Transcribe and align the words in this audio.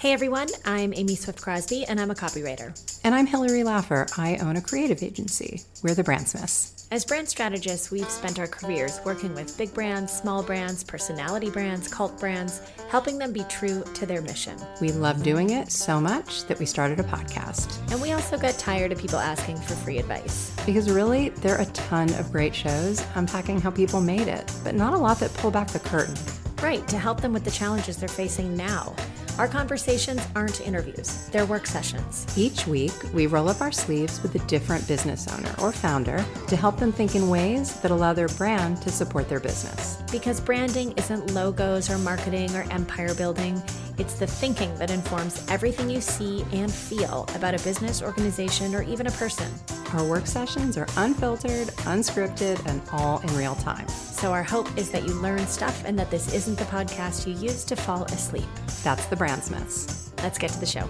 Hey 0.00 0.14
everyone, 0.14 0.48
I'm 0.64 0.94
Amy 0.94 1.14
Swift 1.14 1.42
Crosby 1.42 1.84
and 1.84 2.00
I'm 2.00 2.10
a 2.10 2.14
copywriter. 2.14 2.72
And 3.04 3.14
I'm 3.14 3.26
Hillary 3.26 3.60
Laffer. 3.64 4.10
I 4.18 4.36
own 4.36 4.56
a 4.56 4.62
creative 4.62 5.02
agency. 5.02 5.60
We're 5.82 5.94
the 5.94 6.02
Brandsmiths. 6.02 6.86
As 6.90 7.04
brand 7.04 7.28
strategists, 7.28 7.90
we've 7.90 8.08
spent 8.08 8.38
our 8.38 8.46
careers 8.46 8.98
working 9.04 9.34
with 9.34 9.58
big 9.58 9.74
brands, 9.74 10.10
small 10.10 10.42
brands, 10.42 10.82
personality 10.82 11.50
brands, 11.50 11.86
cult 11.86 12.18
brands, 12.18 12.62
helping 12.88 13.18
them 13.18 13.34
be 13.34 13.44
true 13.50 13.84
to 13.92 14.06
their 14.06 14.22
mission. 14.22 14.56
We 14.80 14.90
love 14.90 15.22
doing 15.22 15.50
it 15.50 15.70
so 15.70 16.00
much 16.00 16.46
that 16.46 16.58
we 16.58 16.64
started 16.64 16.98
a 16.98 17.02
podcast. 17.02 17.78
And 17.92 18.00
we 18.00 18.12
also 18.12 18.38
got 18.38 18.58
tired 18.58 18.92
of 18.92 18.98
people 18.98 19.18
asking 19.18 19.58
for 19.58 19.74
free 19.74 19.98
advice. 19.98 20.56
Because 20.64 20.90
really, 20.90 21.28
there 21.28 21.58
are 21.58 21.60
a 21.60 21.72
ton 21.72 22.08
of 22.14 22.32
great 22.32 22.54
shows 22.54 23.04
unpacking 23.16 23.60
how 23.60 23.70
people 23.70 24.00
made 24.00 24.28
it, 24.28 24.50
but 24.64 24.74
not 24.74 24.94
a 24.94 24.98
lot 24.98 25.20
that 25.20 25.34
pull 25.34 25.50
back 25.50 25.68
the 25.68 25.78
curtain. 25.78 26.16
Right, 26.62 26.88
to 26.88 26.98
help 26.98 27.20
them 27.20 27.34
with 27.34 27.44
the 27.44 27.50
challenges 27.50 27.98
they're 27.98 28.08
facing 28.08 28.56
now. 28.56 28.96
Our 29.40 29.48
conversations 29.48 30.20
aren't 30.36 30.60
interviews, 30.60 31.30
they're 31.30 31.46
work 31.46 31.66
sessions. 31.66 32.26
Each 32.36 32.66
week, 32.66 32.92
we 33.14 33.26
roll 33.26 33.48
up 33.48 33.62
our 33.62 33.72
sleeves 33.72 34.22
with 34.22 34.34
a 34.34 34.38
different 34.40 34.86
business 34.86 35.26
owner 35.28 35.54
or 35.62 35.72
founder 35.72 36.22
to 36.48 36.56
help 36.56 36.76
them 36.76 36.92
think 36.92 37.14
in 37.14 37.30
ways 37.30 37.80
that 37.80 37.90
allow 37.90 38.12
their 38.12 38.28
brand 38.28 38.82
to 38.82 38.90
support 38.90 39.30
their 39.30 39.40
business. 39.40 39.96
Because 40.12 40.42
branding 40.42 40.92
isn't 40.98 41.32
logos 41.32 41.88
or 41.88 41.96
marketing 41.96 42.54
or 42.54 42.70
empire 42.70 43.14
building, 43.14 43.62
it's 44.00 44.14
the 44.14 44.26
thinking 44.26 44.74
that 44.76 44.90
informs 44.90 45.46
everything 45.50 45.90
you 45.90 46.00
see 46.00 46.42
and 46.52 46.72
feel 46.72 47.26
about 47.34 47.54
a 47.54 47.62
business, 47.62 48.02
organization, 48.02 48.74
or 48.74 48.82
even 48.82 49.06
a 49.06 49.10
person. 49.10 49.46
Our 49.92 50.08
work 50.08 50.26
sessions 50.26 50.78
are 50.78 50.86
unfiltered, 50.96 51.68
unscripted, 51.84 52.64
and 52.66 52.80
all 52.92 53.18
in 53.18 53.36
real 53.36 53.56
time. 53.56 53.86
So, 53.88 54.32
our 54.32 54.42
hope 54.42 54.74
is 54.78 54.90
that 54.92 55.02
you 55.02 55.12
learn 55.12 55.46
stuff 55.46 55.84
and 55.84 55.98
that 55.98 56.10
this 56.10 56.32
isn't 56.32 56.58
the 56.58 56.64
podcast 56.64 57.26
you 57.26 57.34
use 57.34 57.62
to 57.64 57.76
fall 57.76 58.04
asleep. 58.04 58.48
That's 58.82 59.04
the 59.06 59.16
Brandsmiths. 59.16 60.10
Let's 60.22 60.38
get 60.38 60.50
to 60.52 60.60
the 60.60 60.66
show. 60.66 60.88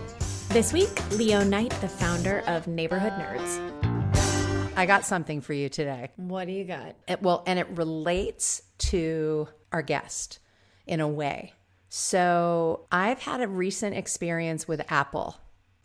This 0.51 0.73
week, 0.73 0.91
Leo 1.11 1.43
Knight, 1.43 1.71
the 1.81 1.89
founder 1.89 2.45
of 2.47 2.69
Neighborhood 2.69 3.15
Nerds. 3.15 3.59
I 4.77 4.87
got 4.87 5.05
something 5.05 5.41
for 5.41 5.52
you 5.52 5.69
today. 5.69 6.11
What 6.15 6.45
do 6.45 6.52
you 6.52 6.65
got? 6.65 6.95
It, 7.09 7.23
well, 7.23 7.43
and 7.49 7.59
it 7.59 7.67
relates 7.71 8.63
to 8.79 9.49
our 9.73 9.83
guest 9.83 10.39
in 10.87 11.01
a 11.01 11.09
way. 11.09 11.55
So, 11.93 12.87
I've 12.93 13.19
had 13.19 13.41
a 13.41 13.49
recent 13.49 13.96
experience 13.96 14.69
with 14.69 14.91
Apple. 14.93 15.38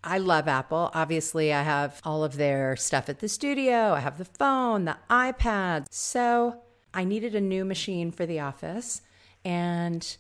I 0.04 0.20
love 0.20 0.48
Apple. 0.48 0.92
Obviously, 0.94 1.52
I 1.52 1.64
have 1.64 2.00
all 2.04 2.24
of 2.24 2.38
their 2.38 2.76
stuff 2.76 3.10
at 3.10 3.20
the 3.20 3.28
studio. 3.28 3.94
I 3.94 4.02
have 4.02 4.20
the 4.20 4.26
phone, 4.26 4.86
the 4.86 4.98
iPad. 5.10 5.88
So, 5.90 6.62
I 6.94 7.04
needed 7.04 7.34
a 7.34 7.42
new 7.42 7.66
machine 7.66 8.12
for 8.12 8.26
the 8.26 8.40
office 8.40 9.02
and 9.44 10.16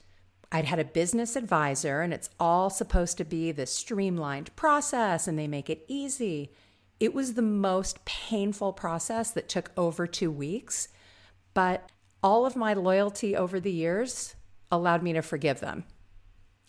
I'd 0.51 0.65
had 0.65 0.79
a 0.79 0.83
business 0.83 1.35
advisor 1.35 2.01
and 2.01 2.13
it's 2.13 2.29
all 2.39 2.69
supposed 2.69 3.17
to 3.17 3.23
be 3.23 3.51
this 3.51 3.71
streamlined 3.71 4.53
process 4.55 5.27
and 5.27 5.39
they 5.39 5.47
make 5.47 5.69
it 5.69 5.85
easy. 5.87 6.51
It 6.99 7.13
was 7.13 7.33
the 7.33 7.41
most 7.41 8.03
painful 8.05 8.73
process 8.73 9.31
that 9.31 9.47
took 9.47 9.71
over 9.77 10.05
2 10.05 10.29
weeks, 10.29 10.89
but 11.53 11.91
all 12.21 12.45
of 12.45 12.55
my 12.55 12.73
loyalty 12.73 13.35
over 13.35 13.59
the 13.59 13.71
years 13.71 14.35
allowed 14.75 15.03
me 15.03 15.13
to 15.13 15.21
forgive 15.21 15.59
them. 15.59 15.85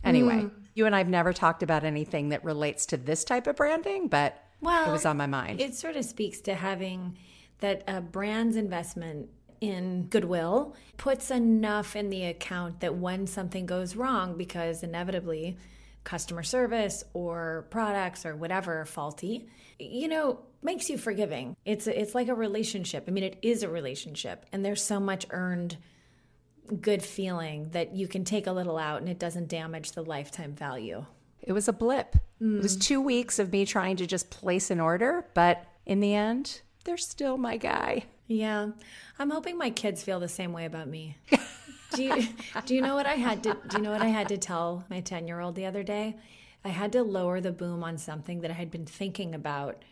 Anyway, 0.04 0.42
mm. 0.42 0.50
you 0.74 0.86
and 0.86 0.94
I've 0.94 1.08
never 1.08 1.32
talked 1.32 1.62
about 1.62 1.84
anything 1.84 2.28
that 2.28 2.44
relates 2.44 2.86
to 2.86 2.96
this 2.96 3.24
type 3.24 3.46
of 3.46 3.56
branding, 3.56 4.08
but 4.08 4.42
well, 4.60 4.88
it 4.88 4.92
was 4.92 5.04
on 5.04 5.16
my 5.16 5.26
mind. 5.26 5.60
It 5.60 5.74
sort 5.74 5.96
of 5.96 6.04
speaks 6.04 6.40
to 6.42 6.54
having 6.54 7.18
that 7.58 7.82
a 7.88 8.00
brand's 8.00 8.56
investment 8.56 9.30
in 9.60 10.06
goodwill 10.08 10.74
puts 10.96 11.30
enough 11.30 11.96
in 11.96 12.10
the 12.10 12.24
account 12.24 12.80
that 12.80 12.96
when 12.96 13.26
something 13.26 13.66
goes 13.66 13.96
wrong, 13.96 14.36
because 14.36 14.82
inevitably 14.82 15.56
customer 16.04 16.42
service 16.42 17.02
or 17.14 17.66
products 17.70 18.24
or 18.24 18.36
whatever 18.36 18.84
faulty, 18.84 19.48
you 19.78 20.08
know, 20.08 20.40
makes 20.62 20.88
you 20.88 20.98
forgiving. 20.98 21.56
It's 21.64 21.86
it's 21.86 22.14
like 22.14 22.28
a 22.28 22.34
relationship. 22.34 23.04
I 23.08 23.10
mean, 23.10 23.24
it 23.24 23.38
is 23.42 23.62
a 23.62 23.68
relationship, 23.68 24.46
and 24.52 24.64
there's 24.64 24.82
so 24.82 25.00
much 25.00 25.26
earned 25.30 25.76
good 26.66 27.02
feeling 27.02 27.70
that 27.70 27.94
you 27.94 28.08
can 28.08 28.24
take 28.24 28.46
a 28.46 28.52
little 28.52 28.78
out 28.78 29.00
and 29.00 29.08
it 29.08 29.18
doesn't 29.18 29.48
damage 29.48 29.92
the 29.92 30.02
lifetime 30.02 30.54
value. 30.54 31.04
It 31.42 31.52
was 31.52 31.68
a 31.68 31.72
blip. 31.72 32.16
Mm. 32.42 32.58
It 32.58 32.62
was 32.62 32.76
two 32.76 33.00
weeks 33.00 33.38
of 33.38 33.52
me 33.52 33.64
trying 33.64 33.96
to 33.96 34.06
just 34.06 34.30
place 34.30 34.70
an 34.70 34.80
order, 34.80 35.26
but 35.34 35.64
in 35.84 36.00
the 36.00 36.14
end, 36.14 36.60
they're 36.84 36.96
still 36.96 37.36
my 37.36 37.56
guy. 37.56 38.04
Yeah. 38.26 38.70
I'm 39.18 39.30
hoping 39.30 39.56
my 39.56 39.70
kids 39.70 40.02
feel 40.02 40.20
the 40.20 40.28
same 40.28 40.52
way 40.52 40.64
about 40.64 40.88
me. 40.88 41.16
do 41.94 42.02
you 42.02 42.28
do 42.64 42.74
you 42.74 42.82
know 42.82 42.94
what 42.94 43.06
I 43.06 43.14
had 43.14 43.42
to 43.44 43.56
do 43.68 43.78
you 43.78 43.82
know 43.82 43.92
what 43.92 44.02
I 44.02 44.08
had 44.08 44.28
to 44.28 44.36
tell 44.36 44.84
my 44.90 45.00
10-year-old 45.00 45.54
the 45.54 45.66
other 45.66 45.82
day? 45.82 46.16
I 46.64 46.70
had 46.70 46.92
to 46.92 47.02
lower 47.04 47.40
the 47.40 47.52
boom 47.52 47.84
on 47.84 47.96
something 47.96 48.40
that 48.40 48.50
I 48.50 48.54
had 48.54 48.70
been 48.70 48.86
thinking 48.86 49.34
about 49.34 49.84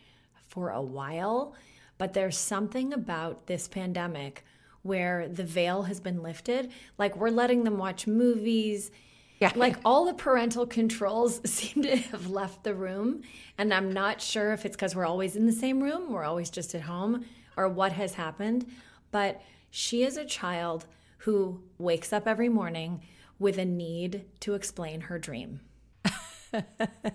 for 0.49 0.71
a 0.71 0.83
while, 0.83 1.55
but 1.99 2.13
there's 2.13 2.37
something 2.37 2.93
about 2.93 3.47
this 3.47 3.69
pandemic 3.69 4.45
where 4.85 5.27
the 5.27 5.43
veil 5.43 5.83
has 5.85 5.99
been 5.99 6.23
lifted. 6.23 6.71
Like 6.99 7.17
we're 7.17 7.31
letting 7.31 7.65
them 7.65 7.79
watch 7.79 8.07
movies. 8.07 8.93
Yeah. 9.41 9.51
Like 9.57 9.77
all 9.85 10.05
the 10.05 10.15
parental 10.15 10.67
controls 10.67 11.41
seem 11.51 11.83
to 11.83 11.97
have 11.97 12.29
left 12.29 12.63
the 12.63 12.75
room. 12.75 13.23
And 13.59 13.75
I'm 13.75 13.91
not 13.91 14.21
sure 14.21 14.53
if 14.53 14.65
it's 14.65 14.77
because 14.77 14.95
we're 14.95 15.07
always 15.07 15.35
in 15.35 15.47
the 15.47 15.53
same 15.53 15.83
room, 15.83 16.13
we're 16.13 16.23
always 16.25 16.51
just 16.51 16.75
at 16.75 16.83
home, 16.83 17.25
or 17.57 17.69
what 17.69 17.93
has 17.93 18.15
happened. 18.15 18.67
But 19.11 19.41
she 19.71 20.05
is 20.05 20.17
a 20.17 20.25
child 20.25 20.87
who 21.19 21.63
wakes 21.79 22.13
up 22.13 22.29
every 22.29 22.51
morning 22.51 23.01
with 23.39 23.59
a 23.59 23.65
need 23.65 24.27
to 24.41 24.55
explain 24.55 25.03
her 25.03 25.19
dream. 25.19 25.61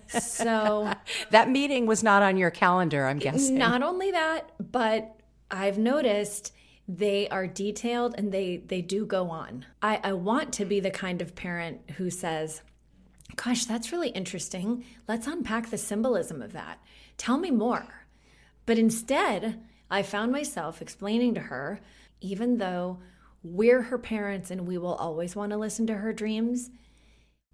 so 0.08 0.92
that 1.30 1.50
meeting 1.50 1.86
was 1.86 2.04
not 2.04 2.24
on 2.24 2.36
your 2.36 2.50
calendar, 2.50 3.06
I'm 3.06 3.20
guessing. 3.20 3.60
Not 3.60 3.84
only 3.84 4.10
that, 4.12 4.52
but 4.72 5.22
I've 5.52 5.78
noticed 5.78 6.52
they 6.90 7.30
are 7.30 7.46
detailed 7.46 8.16
and 8.18 8.32
they 8.32 8.58
they 8.58 8.82
do 8.82 9.06
go 9.06 9.30
on. 9.30 9.64
I, 9.80 10.00
I 10.04 10.14
want 10.14 10.52
to 10.54 10.66
be 10.66 10.80
the 10.80 10.90
kind 10.90 11.22
of 11.22 11.36
parent 11.36 11.82
who 11.98 12.10
says, 12.10 12.64
Gosh, 13.36 13.66
that's 13.66 13.92
really 13.92 14.10
interesting. 14.10 14.84
Let's 15.08 15.28
unpack 15.28 15.70
the 15.70 15.78
symbolism 15.78 16.42
of 16.42 16.52
that. 16.54 16.80
Tell 17.16 17.38
me 17.38 17.52
more. 17.52 18.08
But 18.66 18.80
instead, 18.80 19.62
I 19.92 20.02
found 20.02 20.32
myself 20.32 20.82
explaining 20.82 21.36
to 21.36 21.42
her, 21.42 21.80
even 22.22 22.58
though 22.58 23.00
we're 23.44 23.84
her 23.84 24.00
parents 24.00 24.50
and 24.50 24.68
we 24.68 24.80
will 24.80 24.96
always 24.96 25.36
want 25.36 25.52
to 25.52 25.58
listen 25.58 25.86
to 25.88 25.98
her 25.98 26.12
dreams, 26.12 26.72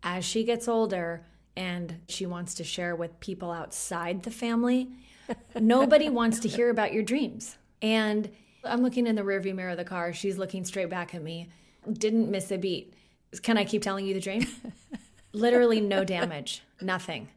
as 0.01 0.23
she 0.23 0.45
gets 0.45 0.69
older 0.69 1.25
and 1.57 1.99
she 2.07 2.25
wants 2.25 2.53
to 2.55 2.63
share 2.63 2.95
with 2.95 3.19
people 3.19 3.51
outside 3.51 4.23
the 4.23 4.31
family, 4.31 4.91
nobody 5.59 6.09
wants 6.09 6.39
to 6.39 6.47
hear 6.47 6.69
about 6.69 6.93
your 6.93 7.03
dreams. 7.03 7.57
And 7.81 8.29
I'm 8.65 8.81
looking 8.81 9.07
in 9.07 9.15
the 9.15 9.21
rearview 9.21 9.55
mirror 9.55 9.71
of 9.71 9.77
the 9.77 9.85
car. 9.85 10.13
She's 10.13 10.37
looking 10.37 10.65
straight 10.65 10.89
back 10.89 11.13
at 11.15 11.23
me. 11.23 11.49
Didn't 11.91 12.29
miss 12.29 12.51
a 12.51 12.57
beat. 12.57 12.93
Can 13.41 13.57
I 13.57 13.65
keep 13.65 13.81
telling 13.81 14.05
you 14.05 14.13
the 14.13 14.19
dream? 14.19 14.47
Literally 15.33 15.81
no 15.81 16.03
damage, 16.03 16.63
nothing. 16.81 17.27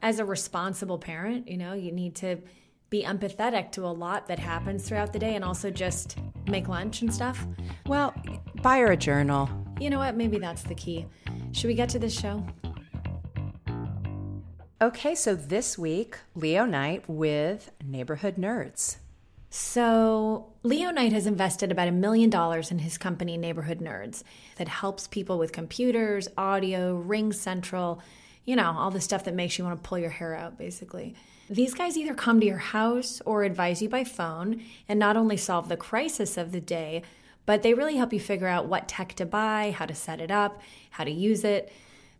As 0.00 0.18
a 0.18 0.24
responsible 0.24 0.98
parent, 0.98 1.48
you 1.48 1.56
know, 1.56 1.72
you 1.72 1.90
need 1.90 2.14
to 2.16 2.38
be 2.88 3.02
empathetic 3.02 3.72
to 3.72 3.84
a 3.84 3.88
lot 3.88 4.28
that 4.28 4.38
happens 4.38 4.86
throughout 4.86 5.12
the 5.12 5.18
day 5.18 5.34
and 5.34 5.44
also 5.44 5.70
just 5.70 6.18
make 6.46 6.68
lunch 6.68 7.02
and 7.02 7.12
stuff. 7.12 7.44
Well, 7.86 8.14
buy 8.62 8.78
her 8.78 8.92
a 8.92 8.96
journal. 8.96 9.50
You 9.80 9.90
know 9.90 9.98
what? 9.98 10.16
Maybe 10.16 10.38
that's 10.38 10.62
the 10.62 10.74
key. 10.74 11.06
Should 11.52 11.68
we 11.68 11.74
get 11.74 11.88
to 11.90 11.98
this 11.98 12.18
show? 12.18 12.46
Okay, 14.80 15.14
so 15.14 15.34
this 15.34 15.78
week, 15.78 16.18
Leo 16.34 16.64
Knight 16.64 17.08
with 17.08 17.72
Neighborhood 17.84 18.36
Nerds. 18.36 18.98
So, 19.58 20.48
Leo 20.64 20.90
Knight 20.90 21.14
has 21.14 21.26
invested 21.26 21.72
about 21.72 21.88
a 21.88 21.90
million 21.90 22.28
dollars 22.28 22.70
in 22.70 22.78
his 22.80 22.98
company, 22.98 23.38
Neighborhood 23.38 23.78
Nerds, 23.78 24.22
that 24.56 24.68
helps 24.68 25.06
people 25.06 25.38
with 25.38 25.52
computers, 25.52 26.28
audio, 26.36 26.94
Ring 26.94 27.32
Central, 27.32 28.02
you 28.44 28.54
know, 28.54 28.74
all 28.76 28.90
the 28.90 29.00
stuff 29.00 29.24
that 29.24 29.34
makes 29.34 29.56
you 29.56 29.64
want 29.64 29.82
to 29.82 29.88
pull 29.88 29.98
your 29.98 30.10
hair 30.10 30.34
out, 30.34 30.58
basically. 30.58 31.14
These 31.48 31.72
guys 31.72 31.96
either 31.96 32.12
come 32.12 32.38
to 32.40 32.46
your 32.46 32.58
house 32.58 33.22
or 33.24 33.44
advise 33.44 33.80
you 33.80 33.88
by 33.88 34.04
phone 34.04 34.60
and 34.90 34.98
not 34.98 35.16
only 35.16 35.38
solve 35.38 35.70
the 35.70 35.76
crisis 35.78 36.36
of 36.36 36.52
the 36.52 36.60
day, 36.60 37.00
but 37.46 37.62
they 37.62 37.72
really 37.72 37.96
help 37.96 38.12
you 38.12 38.20
figure 38.20 38.48
out 38.48 38.68
what 38.68 38.88
tech 38.88 39.14
to 39.14 39.24
buy, 39.24 39.74
how 39.74 39.86
to 39.86 39.94
set 39.94 40.20
it 40.20 40.30
up, 40.30 40.60
how 40.90 41.04
to 41.04 41.10
use 41.10 41.44
it. 41.44 41.72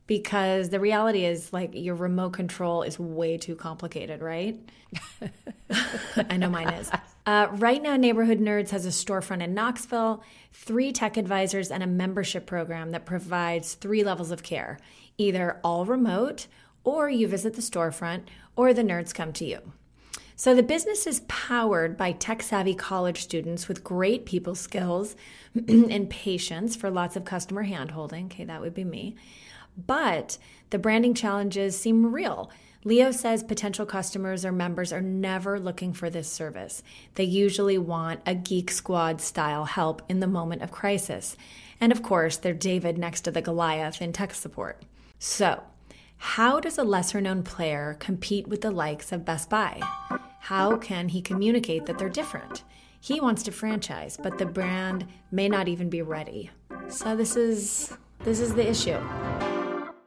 Because 0.06 0.69
the 0.69 0.79
reality 0.79 1.25
is, 1.25 1.53
like, 1.53 1.70
your 1.75 1.97
remote 1.97 2.32
control 2.32 2.82
is 2.82 2.99
way 2.99 3.38
too 3.38 3.56
complicated, 3.56 4.23
right? 4.23 4.56
I 6.31 6.37
know 6.37 6.49
mine 6.49 6.69
is. 6.75 6.91
Uh, 7.26 7.49
right 7.55 7.82
now, 7.82 7.97
Neighborhood 7.97 8.38
Nerds 8.38 8.70
has 8.70 8.87
a 8.87 8.91
storefront 8.91 9.43
in 9.43 9.53
Knoxville, 9.53 10.23
three 10.53 10.93
tech 10.93 11.17
advisors, 11.17 11.73
and 11.73 11.82
a 11.82 11.87
membership 11.88 12.47
program 12.47 12.93
that 12.93 13.05
provides 13.05 13.75
three 13.75 14.05
levels 14.05 14.31
of 14.31 14.43
care 14.43 14.79
either 15.19 15.58
all 15.64 15.87
remote, 15.87 16.47
or 16.85 17.09
you 17.09 17.26
visit 17.26 17.55
the 17.55 17.62
storefront, 17.62 18.25
or 18.55 18.75
the 18.75 18.82
nerds 18.82 19.14
come 19.14 19.32
to 19.32 19.47
you. 19.47 19.73
So 20.38 20.55
the 20.55 20.62
business 20.62 21.06
is 21.06 21.20
powered 21.29 21.97
by 21.97 22.12
tech 22.12 22.43
savvy 22.43 22.75
college 22.75 23.23
students 23.23 23.69
with 23.69 23.82
great 23.82 24.26
people 24.26 24.55
skills 24.55 25.17
and 25.55 26.11
patience 26.11 26.76
for 26.76 26.91
lots 26.91 27.17
of 27.17 27.25
customer 27.25 27.67
handholding. 27.67 28.26
Okay, 28.26 28.44
that 28.44 28.61
would 28.61 28.75
be 28.75 28.85
me. 28.85 29.17
But 29.76 30.38
The 30.70 30.78
branding 30.78 31.14
challenges 31.14 31.78
seem 31.78 32.12
real. 32.12 32.50
Leo 32.84 33.11
says 33.11 33.43
potential 33.43 33.87
customers 33.87 34.44
or 34.44 34.52
members 34.52 34.93
are 34.93 35.00
never 35.00 35.58
looking 35.58 35.93
for 35.93 36.11
this 36.11 36.31
service. 36.31 36.82
They 37.14 37.25
usually 37.25 37.78
want 37.78 38.20
a 38.26 38.34
Geek 38.34 38.70
Squad 38.70 39.20
style 39.20 39.64
help 39.64 40.02
in 40.08 40.20
the 40.20 40.26
moment 40.26 40.62
of 40.62 40.70
crisis. 40.70 41.37
And 41.81 41.93
of 41.93 42.02
course, 42.02 42.37
they're 42.37 42.55
David 42.55 42.99
next 42.99 43.23
to 43.23 43.31
the 43.31 43.43
Goliath 43.43 44.00
in 44.00 44.12
tech 44.12 44.34
support. 44.34 44.82
So, 45.19 45.62
how 46.19 46.61
does 46.61 46.78
a 46.78 46.84
lesser 46.84 47.20
known 47.20 47.43
player 47.43 47.96
compete 47.99 48.49
with 48.49 48.62
the 48.62 48.70
likes 48.70 49.12
of 49.12 49.25
Best 49.25 49.50
Buy? 49.50 49.81
How 50.40 50.76
can 50.76 51.08
he 51.08 51.20
communicate 51.20 51.87
that 51.87 51.99
they're 51.99 52.08
different? 52.08 52.62
He 53.00 53.20
wants 53.20 53.43
to 53.44 53.52
franchise, 53.52 54.17
but 54.20 54.38
the 54.38 54.46
brand 54.46 55.06
may 55.31 55.49
not 55.49 55.69
even 55.69 55.90
be 55.90 56.02
ready. 56.02 56.50
So 56.88 57.17
this 57.17 57.37
is 57.37 57.93
this 58.25 58.40
is 58.40 58.55
the 58.55 58.69
issue. 58.69 58.99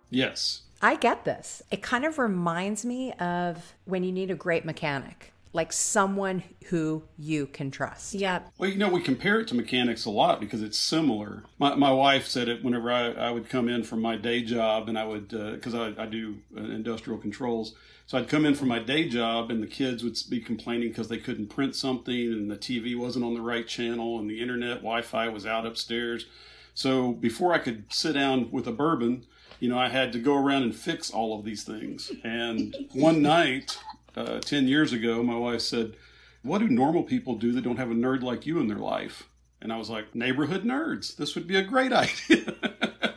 Yes. 0.09 0.61
I 0.81 0.95
get 0.95 1.25
this. 1.25 1.61
It 1.71 1.81
kind 1.81 2.05
of 2.05 2.17
reminds 2.17 2.85
me 2.85 3.11
of 3.13 3.75
when 3.85 4.03
you 4.03 4.11
need 4.11 4.31
a 4.31 4.35
great 4.35 4.63
mechanic, 4.63 5.33
like 5.51 5.73
someone 5.73 6.43
who 6.67 7.03
you 7.17 7.47
can 7.47 7.69
trust. 7.69 8.13
Yep. 8.13 8.53
Well, 8.57 8.69
you 8.69 8.77
know, 8.77 8.87
we 8.87 9.01
compare 9.01 9.41
it 9.41 9.47
to 9.49 9.55
mechanics 9.55 10.05
a 10.05 10.09
lot 10.09 10.39
because 10.39 10.61
it's 10.61 10.77
similar. 10.77 11.43
My, 11.57 11.75
my 11.75 11.91
wife 11.91 12.27
said 12.27 12.47
it 12.47 12.63
whenever 12.63 12.91
I, 12.91 13.11
I 13.11 13.31
would 13.31 13.49
come 13.49 13.67
in 13.67 13.83
from 13.83 14.01
my 14.01 14.15
day 14.15 14.41
job 14.41 14.87
and 14.87 14.97
I 14.97 15.03
would, 15.03 15.29
because 15.29 15.75
uh, 15.75 15.93
I, 15.97 16.03
I 16.03 16.05
do 16.05 16.37
uh, 16.55 16.61
industrial 16.61 17.19
controls. 17.19 17.75
So 18.05 18.17
I'd 18.17 18.29
come 18.29 18.45
in 18.45 18.55
from 18.55 18.69
my 18.69 18.79
day 18.79 19.07
job 19.09 19.51
and 19.51 19.61
the 19.61 19.67
kids 19.67 20.03
would 20.03 20.17
be 20.29 20.39
complaining 20.39 20.89
because 20.89 21.09
they 21.09 21.17
couldn't 21.17 21.47
print 21.47 21.75
something 21.75 22.15
and 22.15 22.49
the 22.49 22.57
TV 22.57 22.97
wasn't 22.97 23.25
on 23.25 23.33
the 23.33 23.41
right 23.41 23.67
channel 23.67 24.17
and 24.17 24.29
the 24.29 24.41
internet 24.41 24.77
Wi 24.77 25.01
Fi 25.01 25.27
was 25.27 25.45
out 25.45 25.65
upstairs. 25.65 26.25
So 26.73 27.11
before 27.11 27.53
I 27.53 27.59
could 27.59 27.91
sit 27.91 28.13
down 28.13 28.49
with 28.51 28.65
a 28.65 28.71
bourbon, 28.71 29.25
you 29.59 29.69
know, 29.69 29.77
I 29.77 29.89
had 29.89 30.13
to 30.13 30.19
go 30.19 30.35
around 30.35 30.63
and 30.63 30.75
fix 30.75 31.11
all 31.11 31.37
of 31.37 31.45
these 31.45 31.63
things. 31.63 32.11
And 32.23 32.75
one 32.93 33.21
night, 33.37 33.77
uh, 34.15 34.39
10 34.39 34.67
years 34.67 34.93
ago, 34.93 35.21
my 35.23 35.35
wife 35.35 35.61
said, 35.61 35.95
What 36.43 36.59
do 36.59 36.67
normal 36.67 37.03
people 37.03 37.35
do 37.35 37.51
that 37.53 37.61
don't 37.63 37.77
have 37.77 37.91
a 37.91 37.95
nerd 37.95 38.21
like 38.23 38.45
you 38.45 38.59
in 38.59 38.67
their 38.67 38.77
life? 38.77 39.27
And 39.61 39.73
I 39.73 39.77
was 39.77 39.89
like, 39.89 40.15
Neighborhood 40.15 40.63
nerds. 40.63 41.15
This 41.15 41.35
would 41.35 41.47
be 41.47 41.57
a 41.57 41.63
great 41.63 41.93
idea. 42.05 42.55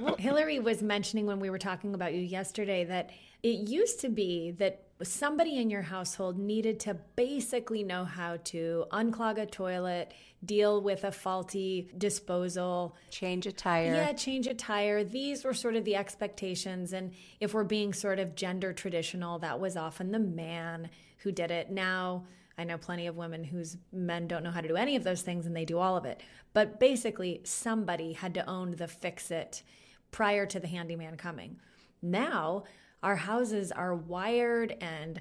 well, 0.01 0.17
Hillary 0.17 0.59
was 0.59 0.83
mentioning 0.83 1.27
when 1.27 1.41
we 1.41 1.51
were 1.51 1.59
talking 1.59 1.95
about 1.95 2.15
you 2.15 2.21
yesterday 2.21 2.85
that 2.85 3.11
it 3.43 3.69
used 3.69 4.01
to 4.01 4.09
be 4.09 4.53
that 4.53 4.85
somebody 5.05 5.59
in 5.59 5.71
your 5.71 5.83
household 5.83 6.39
needed 6.39 6.81
to 6.81 6.95
basically 7.17 7.83
know 7.83 8.05
how 8.05 8.39
to 8.45 8.87
unclog 8.93 9.39
a 9.39 9.47
toilet, 9.47 10.13
deal 10.45 10.81
with 10.81 11.05
a 11.05 11.13
faulty 11.13 11.91
disposal, 11.99 12.97
change 13.11 13.47
a 13.47 13.53
tire. 13.53 13.95
Yeah, 13.95 14.13
change 14.13 14.47
a 14.47 14.55
tire. 14.55 15.05
These 15.05 15.45
were 15.45 15.55
sort 15.55 15.77
of 15.77 15.85
the 15.85 15.97
expectations. 15.97 16.93
And 16.93 17.13
if 17.41 17.55
we're 17.55 17.65
being 17.65 17.93
sort 17.93 18.19
of 18.19 18.35
gender 18.35 18.73
traditional, 18.73 19.39
that 19.41 19.61
was 19.61 19.77
often 19.77 20.11
the 20.11 20.19
man 20.19 20.91
who 21.19 21.33
did 21.33 21.51
it. 21.51 21.71
Now, 21.71 22.25
I 22.59 22.65
know 22.65 22.79
plenty 22.79 23.07
of 23.07 23.17
women 23.17 23.45
whose 23.45 23.77
men 23.93 24.27
don't 24.27 24.43
know 24.43 24.51
how 24.51 24.61
to 24.61 24.69
do 24.69 24.77
any 24.77 24.97
of 24.97 25.05
those 25.05 25.23
things 25.23 25.47
and 25.47 25.57
they 25.57 25.65
do 25.65 25.79
all 25.79 25.97
of 25.97 26.05
it. 26.05 26.23
But 26.53 26.79
basically, 26.79 27.41
somebody 27.45 28.13
had 28.13 28.35
to 28.35 28.49
own 28.49 28.77
the 28.77 28.89
fix 28.89 29.31
it 29.31 29.63
prior 30.11 30.45
to 30.47 30.61
the 30.61 30.69
handyman 30.69 31.17
coming. 31.17 31.59
Now, 32.03 32.65
our 33.03 33.17
houses 33.17 33.73
are 33.73 33.95
wired 33.95 34.77
and 34.81 35.21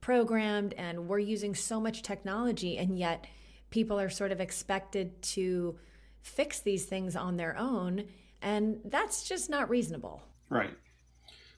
programmed, 0.00 0.74
and 0.74 1.08
we're 1.08 1.18
using 1.18 1.54
so 1.54 1.80
much 1.80 2.02
technology, 2.02 2.78
and 2.78 2.98
yet 2.98 3.26
people 3.70 3.98
are 4.00 4.10
sort 4.10 4.32
of 4.32 4.40
expected 4.40 5.20
to 5.22 5.78
fix 6.22 6.60
these 6.60 6.84
things 6.84 7.16
on 7.16 7.36
their 7.36 7.56
own. 7.58 8.04
And 8.40 8.80
that's 8.84 9.28
just 9.28 9.50
not 9.50 9.68
reasonable. 9.68 10.22
Right. 10.48 10.76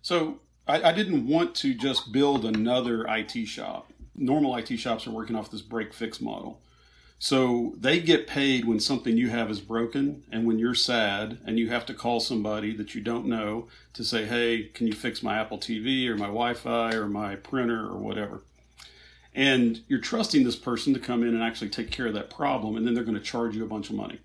So 0.03 0.41
I, 0.67 0.91
I 0.91 0.93
didn't 0.93 1.27
want 1.27 1.55
to 1.57 1.75
just 1.75 2.13
build 2.13 2.45
another 2.45 3.07
IT 3.07 3.47
shop. 3.47 3.93
Normal 4.17 4.57
IT 4.57 4.77
shops 4.79 5.07
are 5.07 5.11
working 5.11 5.37
off 5.37 5.51
this 5.51 5.63
break 5.63 5.93
fix 5.93 6.21
model. 6.21 6.61
So 7.23 7.75
they 7.77 8.01
get 8.01 8.27
paid 8.27 8.65
when 8.65 8.81
something 8.81 9.19
you 9.19 9.29
have 9.29 9.51
is 9.51 9.61
broken 9.61 10.25
and 10.33 10.47
when 10.47 10.59
you're 10.59 10.75
sad 10.75 11.37
and 11.45 11.59
you 11.59 11.69
have 11.69 11.85
to 11.87 11.95
call 11.95 12.19
somebody 12.19 12.75
that 12.77 12.95
you 12.95 13.03
don't 13.03 13.27
know 13.27 13.69
to 13.93 14.03
say, 14.03 14.25
hey, 14.25 14.71
can 14.73 14.87
you 14.87 14.95
fix 14.95 15.23
my 15.23 15.37
Apple 15.37 15.59
TV 15.59 16.09
or 16.09 16.17
my 16.17 16.29
Wi 16.29 16.55
Fi 16.55 16.95
or 16.95 17.09
my 17.09 17.37
printer 17.37 17.87
or 17.87 17.99
whatever. 17.99 18.41
And 19.35 19.83
you're 19.87 20.01
trusting 20.01 20.45
this 20.45 20.57
person 20.57 20.95
to 20.95 20.99
come 20.99 21.23
in 21.23 21.35
and 21.35 21.43
actually 21.43 21.69
take 21.69 21.91
care 21.91 22.07
of 22.07 22.15
that 22.15 22.31
problem, 22.31 22.79
and 22.79 22.87
then 22.87 22.95
they're 22.95 23.05
going 23.05 23.19
to 23.19 23.23
charge 23.23 23.55
you 23.55 23.65
a 23.65 23.69
bunch 23.69 23.91
of 23.91 23.97
money. 23.97 24.19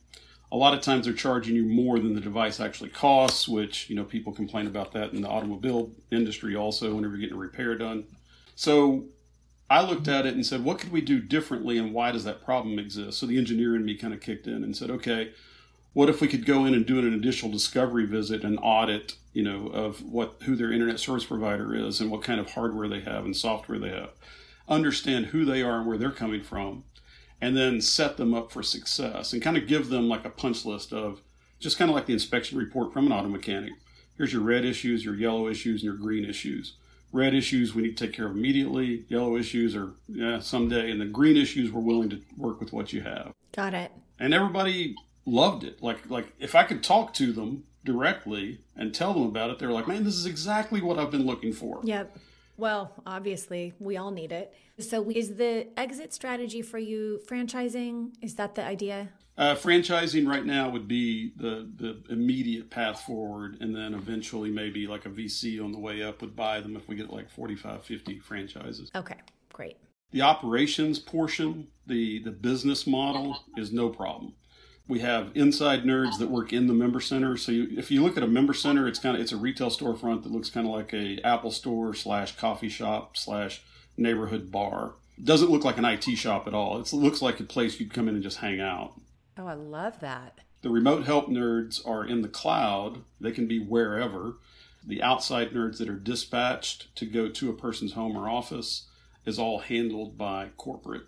A 0.54 0.56
lot 0.56 0.74
of 0.74 0.80
times 0.80 1.04
they're 1.04 1.14
charging 1.14 1.54
you 1.54 1.66
more 1.66 2.00
than 2.00 2.16
the 2.16 2.22
device 2.22 2.62
actually 2.62 2.92
costs, 2.92 3.46
which, 3.46 3.90
you 3.90 3.98
know, 3.98 4.06
people 4.06 4.32
complain 4.32 4.68
about 4.68 4.94
that 4.94 5.12
in 5.12 5.22
the 5.22 5.28
automobile 5.28 5.92
industry 6.12 6.56
also 6.56 6.96
whenever 6.96 7.16
you're 7.16 7.28
getting 7.28 7.36
a 7.36 7.40
repair 7.40 7.76
done. 7.76 8.06
So 8.56 9.04
I 9.70 9.82
looked 9.82 10.08
at 10.08 10.26
it 10.26 10.36
and 10.36 10.46
said, 10.46 10.64
what 10.64 10.80
could 10.80 10.92
we 10.92 11.02
do 11.02 11.20
differently 11.20 11.78
and 11.78 11.94
why 11.94 12.12
does 12.12 12.24
that 12.24 12.46
problem 12.46 12.78
exist? 12.78 13.18
So 13.18 13.26
the 13.26 13.38
engineer 13.38 13.76
in 13.76 13.84
me 13.84 13.96
kind 13.96 14.14
of 14.14 14.22
kicked 14.22 14.46
in 14.48 14.64
and 14.64 14.78
said, 14.78 14.92
okay, 14.92 15.32
what 15.94 16.10
if 16.10 16.22
we 16.22 16.28
could 16.28 16.46
go 16.46 16.66
in 16.66 16.74
and 16.74 16.86
do 16.86 17.00
an 17.00 17.14
additional 17.14 17.52
discovery 17.52 18.06
visit 18.06 18.44
and 18.44 18.60
audit, 18.62 19.16
you 19.34 19.42
know, 19.44 19.68
of 19.68 20.04
what 20.04 20.36
who 20.44 20.56
their 20.56 20.72
internet 20.72 21.00
service 21.00 21.26
provider 21.26 21.74
is 21.74 22.00
and 22.00 22.12
what 22.12 22.22
kind 22.22 22.40
of 22.40 22.52
hardware 22.52 22.88
they 22.88 23.00
have 23.00 23.26
and 23.26 23.36
software 23.36 23.80
they 23.80 23.90
have. 23.90 24.12
Understand 24.68 25.28
who 25.28 25.46
they 25.46 25.62
are 25.64 25.78
and 25.78 25.88
where 25.88 25.98
they're 25.98 26.12
coming 26.12 26.44
from, 26.44 26.84
and 27.40 27.56
then 27.56 27.80
set 27.80 28.18
them 28.18 28.34
up 28.34 28.52
for 28.52 28.62
success 28.62 29.32
and 29.32 29.42
kind 29.42 29.58
of 29.58 29.68
give 29.68 29.90
them 29.90 30.10
like 30.10 30.26
a 30.26 30.30
punch 30.30 30.66
list 30.66 30.92
of 30.92 31.22
just 31.60 31.78
kind 31.78 31.90
of 31.90 31.96
like 31.96 32.08
the 32.08 32.14
inspection 32.14 32.58
report 32.58 32.92
from 32.92 33.06
an 33.06 33.14
auto 33.14 33.30
mechanic. 33.30 33.72
Here's 34.18 34.34
your 34.34 34.42
red 34.42 34.66
issues, 34.66 35.06
your 35.06 35.16
yellow 35.16 35.48
issues, 35.48 35.82
and 35.82 35.86
your 35.86 35.96
green 35.96 36.26
issues 36.26 36.74
Red 37.16 37.34
issues 37.34 37.74
we 37.74 37.84
need 37.84 37.98
to 37.98 38.06
take 38.06 38.16
care 38.16 38.26
of 38.26 38.34
immediately. 38.34 39.06
Yellow 39.08 39.38
issues 39.38 39.76
are 39.76 39.92
yeah, 40.10 40.40
someday, 40.40 40.92
and 40.92 41.00
the 41.00 41.06
green 41.06 41.38
issues 41.38 41.72
we're 41.72 41.82
willing 41.82 42.10
to 42.10 42.22
work 42.38 42.60
with 42.60 42.74
what 42.74 42.92
you 42.92 43.02
have. 43.02 43.32
Got 43.56 43.74
it. 43.74 43.92
And 44.20 44.34
everybody 44.34 44.96
loved 45.26 45.64
it. 45.64 45.82
Like 45.82 46.10
like 46.10 46.28
if 46.40 46.56
I 46.56 46.64
could 46.64 46.84
talk 46.84 47.14
to 47.16 47.32
them 47.32 47.64
directly 47.86 48.60
and 48.76 48.94
tell 48.94 49.14
them 49.14 49.24
about 49.24 49.50
it, 49.50 49.60
they're 49.60 49.72
like, 49.72 49.88
"Man, 49.88 50.04
this 50.04 50.16
is 50.16 50.26
exactly 50.26 50.82
what 50.82 51.00
I've 51.00 51.12
been 51.12 51.26
looking 51.26 51.54
for." 51.54 51.80
Yep. 51.84 52.18
Well, 52.58 52.92
obviously, 53.06 53.74
we 53.80 53.98
all 53.98 54.12
need 54.12 54.32
it. 54.32 54.54
So, 54.80 55.10
is 55.10 55.36
the 55.36 55.68
exit 55.78 56.14
strategy 56.14 56.62
for 56.62 56.78
you 56.78 57.22
franchising? 57.28 58.14
Is 58.22 58.36
that 58.36 58.56
the 58.56 58.64
idea? 58.64 59.10
Uh, 59.38 59.54
franchising 59.54 60.28
right 60.28 60.46
now 60.46 60.70
would 60.70 60.88
be 60.88 61.34
the 61.36 61.70
the 61.76 62.02
immediate 62.10 62.70
path 62.70 63.02
forward, 63.02 63.58
and 63.60 63.76
then 63.76 63.94
eventually 63.94 64.50
maybe 64.50 64.88
like 64.88 65.06
a 65.06 65.10
VC 65.10 65.62
on 65.64 65.74
the 65.74 65.80
way 65.80 66.02
up 66.02 66.22
would 66.22 66.36
buy 66.36 66.62
them 66.62 66.78
if 66.78 66.88
we 66.88 66.96
get 66.96 67.12
like 67.12 67.30
45, 67.30 67.84
50 67.84 68.20
franchises. 68.20 68.92
Okay, 68.96 69.18
great. 69.52 69.76
The 70.12 70.22
operations 70.22 71.00
portion, 71.00 71.68
the 71.86 72.20
the 72.24 72.32
business 72.32 72.88
model 72.88 73.44
is 73.58 73.74
no 73.74 73.90
problem. 73.90 74.36
We 74.88 75.00
have 75.00 75.32
inside 75.36 75.84
nerds 75.84 76.20
that 76.20 76.30
work 76.30 76.54
in 76.54 76.68
the 76.68 76.74
member 76.74 77.02
center. 77.02 77.36
So 77.36 77.52
you, 77.52 77.68
if 77.76 77.90
you 77.92 78.04
look 78.04 78.16
at 78.18 78.24
a 78.24 78.28
member 78.28 78.54
center, 78.54 78.88
it's 78.88 79.00
kind 79.00 79.16
of 79.16 79.22
it's 79.22 79.34
a 79.34 79.38
retail 79.38 79.70
storefront 79.70 80.24
that 80.24 80.32
looks 80.32 80.50
kind 80.50 80.66
of 80.66 80.72
like 80.72 80.94
a 80.94 81.20
Apple 81.26 81.52
store 81.52 81.94
slash 81.94 82.38
coffee 82.38 82.70
shop 82.70 83.18
slash 83.18 83.62
neighborhood 83.98 84.50
bar. 84.50 84.94
Doesn't 85.22 85.50
look 85.50 85.66
like 85.66 85.78
an 85.78 85.86
IT 85.86 86.04
shop 86.18 86.48
at 86.48 86.54
all. 86.54 86.80
It's, 86.80 86.94
it 86.94 86.98
looks 86.98 87.22
like 87.22 87.40
a 87.40 87.44
place 87.44 87.80
you'd 87.80 87.94
come 87.94 88.08
in 88.08 88.16
and 88.16 88.24
just 88.24 88.38
hang 88.38 88.62
out. 88.62 88.94
Oh, 89.38 89.48
I 89.48 89.54
love 89.54 90.00
that. 90.00 90.40
The 90.62 90.70
remote 90.70 91.06
help 91.06 91.28
nerds 91.28 91.86
are 91.88 92.06
in 92.06 92.22
the 92.22 92.28
cloud. 92.28 93.04
They 93.20 93.32
can 93.32 93.48
be 93.48 93.60
wherever. 93.60 94.38
The 94.86 95.04
outside 95.04 95.52
nerds 95.52 95.78
that 95.78 95.90
are 95.90 95.96
dispatched 95.96 96.96
to 96.96 97.06
go 97.06 97.30
to 97.30 97.50
a 97.50 97.54
person's 97.54 97.94
home 97.94 98.16
or 98.16 98.30
office 98.30 98.88
is 99.26 99.40
all 99.40 99.60
handled 99.60 100.18
by 100.18 100.50
corporate. 100.58 101.04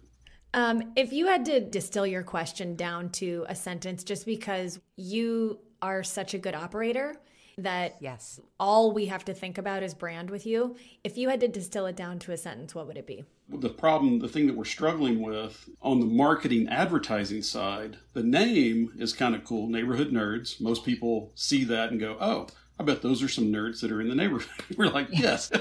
Um, 0.54 0.94
if 0.96 1.14
you 1.14 1.28
had 1.28 1.46
to 1.46 1.60
distill 1.60 2.08
your 2.08 2.24
question 2.24 2.76
down 2.76 3.10
to 3.12 3.46
a 3.48 3.56
sentence, 3.56 4.04
just 4.04 4.26
because 4.26 4.80
you 4.96 5.60
are 5.82 6.04
such 6.04 6.34
a 6.34 6.40
good 6.40 6.56
operator 6.56 7.16
that 7.58 7.98
yes, 8.00 8.40
all 8.60 8.92
we 8.92 9.08
have 9.08 9.26
to 9.26 9.34
think 9.34 9.58
about 9.58 9.84
is 9.84 9.94
brand 9.94 10.30
with 10.30 10.46
you. 10.46 10.76
If 11.04 11.18
you 11.18 11.30
had 11.30 11.40
to 11.42 11.48
distill 11.48 11.86
it 11.88 11.96
down 11.96 12.20
to 12.20 12.32
a 12.32 12.38
sentence, 12.38 12.76
what 12.76 12.88
would 12.88 12.98
it 12.98 13.08
be? 13.08 13.26
The 13.50 13.70
problem, 13.70 14.20
the 14.20 14.28
thing 14.28 14.48
that 14.48 14.56
we're 14.56 14.66
struggling 14.66 15.22
with 15.22 15.70
on 15.82 16.00
the 16.00 16.06
marketing 16.06 16.68
advertising 16.68 17.42
side, 17.42 17.98
the 18.14 18.24
name 18.24 18.94
is 18.98 19.14
kind 19.14 19.36
of 19.36 19.46
cool, 19.46 19.68
Neighborhood 19.68 20.12
Nerds. 20.12 20.60
Most 20.60 20.84
people 20.84 21.32
see 21.36 21.64
that 21.66 21.92
and 21.92 22.00
go, 22.00 22.18
oh, 22.20 22.48
I 22.80 22.84
bet 22.84 23.02
those 23.02 23.24
are 23.24 23.30
some 23.30 23.52
nerds 23.52 23.82
that 23.82 23.92
are 23.92 24.02
in 24.02 24.10
the 24.10 24.16
neighborhood. 24.16 24.50
we're 24.78 24.90
like, 24.90 25.08
yes. 25.12 25.52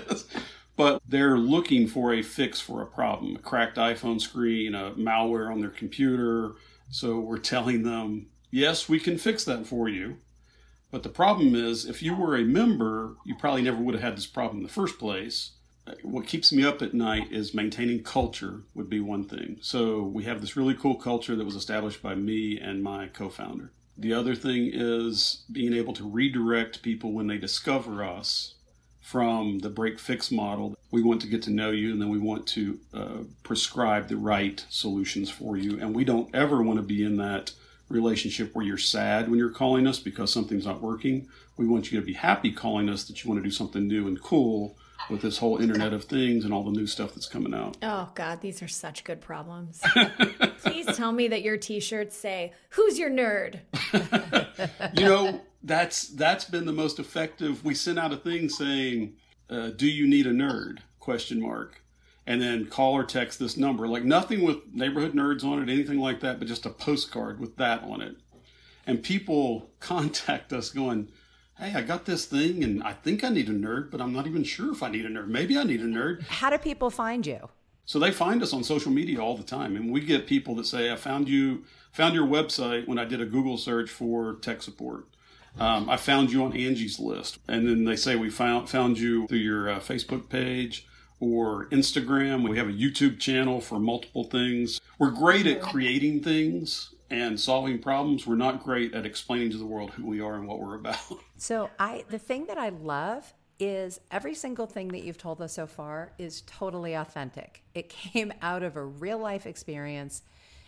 but 0.77 1.01
they're 1.09 1.39
looking 1.39 1.87
for 1.87 2.13
a 2.13 2.23
fix 2.23 2.61
for 2.61 2.83
a 2.83 2.87
problem 2.87 3.37
a 3.37 3.39
cracked 3.39 3.77
iPhone 3.77 4.21
screen, 4.21 4.75
a 4.75 4.93
malware 4.93 5.51
on 5.51 5.61
their 5.61 5.71
computer. 5.71 6.53
So 6.91 7.19
we're 7.19 7.39
telling 7.39 7.83
them, 7.83 8.27
yes, 8.51 8.89
we 8.89 9.01
can 9.01 9.19
fix 9.19 9.45
that 9.45 9.67
for 9.67 9.89
you. 9.89 10.19
But 10.91 11.03
the 11.03 11.09
problem 11.09 11.55
is, 11.55 11.85
if 11.85 12.03
you 12.03 12.15
were 12.15 12.37
a 12.37 12.45
member, 12.45 13.17
you 13.25 13.35
probably 13.35 13.63
never 13.63 13.79
would 13.79 13.95
have 13.95 14.05
had 14.05 14.17
this 14.17 14.27
problem 14.27 14.59
in 14.59 14.63
the 14.63 14.69
first 14.69 14.99
place 14.99 15.53
what 16.03 16.27
keeps 16.27 16.53
me 16.53 16.65
up 16.65 16.83
at 16.83 16.95
night 16.95 17.31
is 17.31 17.55
maintaining 17.55 18.03
culture 18.03 18.63
would 18.75 18.91
be 18.91 19.01
one 19.01 19.25
thing. 19.25 19.59
So 19.61 20.03
we 20.03 20.25
have 20.25 20.41
this 20.41 20.57
really 20.57 20.75
cool 20.75 20.97
culture 20.97 21.37
that 21.37 21.45
was 21.45 21.55
established 21.55 22.03
by 22.03 22.15
me 22.15 22.59
and 22.59 22.83
my 22.83 23.09
co-founder. 23.09 23.73
The 23.97 24.13
other 24.13 24.35
thing 24.35 24.71
is 24.73 25.45
being 25.51 25.73
able 25.73 25.95
to 25.95 26.09
redirect 26.09 26.83
people 26.83 27.13
when 27.13 27.29
they 27.29 27.39
discover 27.39 28.05
us 28.05 28.55
from 29.01 29.61
the 29.61 29.71
break 29.71 29.99
fix 29.99 30.31
model. 30.31 30.77
We 30.91 31.03
want 31.03 31.21
to 31.23 31.29
get 31.29 31.43
to 31.45 31.51
know 31.51 31.71
you 31.71 31.93
and 31.93 32.01
then 32.01 32.09
we 32.09 32.19
want 32.19 32.47
to 32.49 32.79
uh, 32.93 33.19
prescribe 33.43 34.09
the 34.09 34.17
right 34.17 34.65
solutions 34.69 35.31
for 35.31 35.57
you. 35.57 35.81
And 35.81 35.95
we 35.95 36.05
don't 36.05 36.35
ever 36.35 36.63
want 36.63 36.79
to 36.79 36.83
be 36.83 37.05
in 37.05 37.17
that 37.19 37.53
relationship 37.89 38.55
where 38.55 38.67
you're 38.67 38.77
sad 38.77 39.29
when 39.29 39.39
you're 39.39 39.51
calling 39.51 39.87
us 39.87 40.01
because 40.01 40.33
something's 40.33 40.67
not 40.67 40.83
working. 40.83 41.29
We 41.57 41.69
want 41.69 41.91
you 41.91 42.01
to 42.01 42.05
be 42.05 42.15
happy 42.15 42.51
calling 42.51 42.89
us 42.89 43.05
that 43.05 43.23
you 43.23 43.31
want 43.31 43.43
to 43.43 43.49
do 43.49 43.55
something 43.55 43.87
new 43.87 44.09
and 44.09 44.21
cool 44.21 44.77
with 45.11 45.23
this 45.23 45.39
whole 45.39 45.59
Internet 45.59 45.93
of 45.93 46.05
Things 46.05 46.45
and 46.45 46.53
all 46.53 46.65
the 46.65 46.71
new 46.71 46.87
stuff 46.87 47.15
that's 47.15 47.29
coming 47.29 47.55
out. 47.55 47.77
Oh, 47.83 48.11
God, 48.15 48.41
these 48.41 48.63
are 48.63 48.69
such 48.69 49.05
good 49.05 49.21
problems. 49.21 49.83
Please 50.59 50.87
tell 50.97 51.13
me 51.13 51.29
that 51.29 51.43
your 51.43 51.57
t 51.57 51.81
shirts 51.81 52.17
say, 52.17 52.53
Who's 52.71 52.99
your 52.99 53.11
nerd? 53.11 53.61
you 54.99 55.05
know, 55.05 55.41
that's 55.63 56.09
that's 56.09 56.45
been 56.45 56.67
the 56.67 56.73
most 56.73 56.99
effective. 56.99 57.65
We 57.65 57.75
sent 57.75 57.99
out 57.99 58.13
a 58.13 58.17
thing 58.17 58.49
saying, 58.49 59.15
uh, 59.51 59.69
"Do 59.71 59.87
you 59.87 60.07
need 60.07 60.27
a 60.27 60.33
nerd?" 60.33 60.79
question 61.07 61.41
mark, 61.41 61.83
and 62.27 62.43
then 62.43 62.67
call 62.67 62.95
or 62.95 63.05
text 63.05 63.39
this 63.39 63.57
number. 63.57 63.87
Like 63.87 64.03
nothing 64.03 64.43
with 64.43 64.59
neighborhood 64.73 65.15
nerds 65.15 65.45
on 65.45 65.63
it, 65.63 65.71
anything 65.73 66.01
like 66.01 66.19
that, 66.21 66.41
but 66.41 66.49
just 66.49 66.67
a 66.67 66.71
postcard 66.71 67.39
with 67.39 67.57
that 67.59 67.85
on 67.85 68.01
it. 68.01 68.17
And 68.89 69.03
people 69.03 69.71
contact 69.81 70.53
us 70.53 70.71
going, 70.71 71.09
"Hey, 71.59 71.73
I 71.75 71.83
got 71.83 72.05
this 72.05 72.27
thing, 72.27 72.63
and 72.63 72.83
I 72.83 72.93
think 72.93 73.25
I 73.25 73.29
need 73.29 73.49
a 73.49 73.53
nerd, 73.53 73.91
but 73.91 74.01
I'm 74.01 74.13
not 74.13 74.27
even 74.27 74.45
sure 74.45 74.73
if 74.73 74.83
I 74.83 74.91
need 74.91 75.07
a 75.07 75.09
nerd. 75.09 75.29
Maybe 75.29 75.59
I 75.59 75.65
need 75.65 75.81
a 75.81 75.85
nerd." 75.85 76.23
How 76.27 76.51
do 76.51 76.59
people 76.59 76.91
find 76.91 77.27
you? 77.27 77.49
So 77.85 77.99
they 77.99 78.11
find 78.11 78.43
us 78.43 78.53
on 78.53 78.65
social 78.65 78.91
media 78.91 79.21
all 79.21 79.37
the 79.37 79.45
time, 79.45 79.77
and 79.77 79.93
we 79.93 80.01
get 80.01 80.27
people 80.27 80.55
that 80.57 80.67
say, 80.67 80.91
"I 80.91 80.97
found 80.97 81.29
you, 81.29 81.65
found 81.93 82.15
your 82.15 82.27
website 82.27 82.89
when 82.89 82.99
I 82.99 83.05
did 83.05 83.21
a 83.21 83.27
Google 83.27 83.59
search 83.59 83.91
for 83.91 84.35
tech 84.35 84.63
support." 84.63 85.07
Um, 85.59 85.89
I 85.89 85.97
found 85.97 86.33
you 86.33 86.45
on 86.45 86.53
Angie's 86.53 86.99
list, 86.99 87.39
and 87.49 87.67
then 87.67 87.85
they 87.85 87.97
say 87.97 88.17
we 88.17 88.29
found 88.29 88.69
found 88.69 88.99
you 88.99 89.27
through 89.27 89.39
your 89.39 89.71
uh, 89.71 89.79
Facebook 89.79 90.29
page 90.29 90.87
or 91.19 91.67
Instagram. 91.71 92.47
We 92.47 92.59
have 92.59 92.69
a 92.69 92.73
YouTube 92.73 93.19
channel 93.19 93.61
for 93.61 93.79
multiple 93.79 94.25
things. 94.25 94.81
We're 94.99 95.11
great 95.11 95.47
at 95.47 95.63
creating 95.63 96.23
things 96.23 96.91
and 97.11 97.39
solving 97.39 97.79
problems. 97.79 98.27
We're 98.27 98.37
not 98.37 98.63
great 98.63 98.95
at 98.95 99.07
explaining 99.07 99.51
to 99.51 99.59
the 99.59 99.67
world 99.67 99.91
who 99.91 100.07
we 100.07 100.21
are 100.21 100.35
and 100.35 100.47
what 100.47 100.61
we're 100.61 100.75
about. 100.75 100.99
So 101.39 101.69
I 101.79 102.05
the 102.09 102.19
thing 102.19 102.47
that 102.47 102.57
I 102.57 102.71
love 102.71 103.35
is 103.59 104.01
every 104.11 104.35
single 104.35 104.67
thing 104.67 104.89
that 104.89 105.03
you've 105.03 105.19
told 105.19 105.43
us 105.43 105.53
so 105.53 105.67
far 105.67 106.13
is 106.19 106.43
totally 106.47 106.95
authentic. 106.95 107.63
It 107.75 107.91
came 107.91 108.33
out 108.43 108.63
of 108.63 108.77
a 108.77 108.85
real 108.85 109.19
life 109.19 109.47
experience 109.47 110.23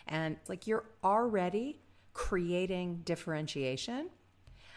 and 0.07 0.37
like 0.47 0.67
you're 0.67 0.85
already 1.03 1.81
creating 2.13 3.01
differentiation 3.03 4.09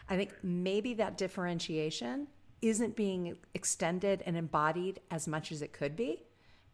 I 0.09 0.17
think 0.17 0.35
maybe 0.43 0.95
that 0.95 1.17
differentiation 1.17 2.29
isn't 2.61 2.97
being 2.97 3.37
extended 3.55 4.23
and 4.27 4.37
embodied 4.37 5.01
as 5.11 5.27
much 5.27 5.51
as 5.53 5.63
it 5.63 5.73
could 5.73 5.97
be 5.97 6.25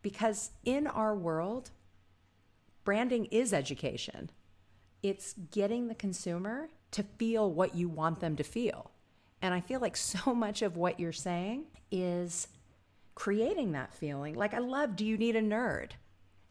because 0.02 0.50
in 0.64 0.86
our 0.86 1.14
world, 1.14 1.70
branding 2.84 3.26
is 3.26 3.52
education. 3.52 4.30
It's 5.02 5.34
getting 5.50 5.88
the 5.88 5.94
consumer 5.94 6.68
to 6.92 7.02
feel 7.02 7.50
what 7.50 7.74
you 7.74 7.88
want 7.88 8.20
them 8.20 8.36
to 8.36 8.42
feel. 8.42 8.90
And 9.40 9.54
I 9.54 9.60
feel 9.60 9.80
like 9.80 9.96
so 9.96 10.34
much 10.34 10.62
of 10.62 10.76
what 10.76 10.98
you're 10.98 11.12
saying 11.12 11.64
is 11.90 12.48
creating 13.14 13.72
that 13.72 13.94
feeling. 13.94 14.34
Like, 14.34 14.54
I 14.54 14.58
love, 14.58 14.96
do 14.96 15.04
you 15.04 15.16
need 15.16 15.36
a 15.36 15.42
nerd? 15.42 15.92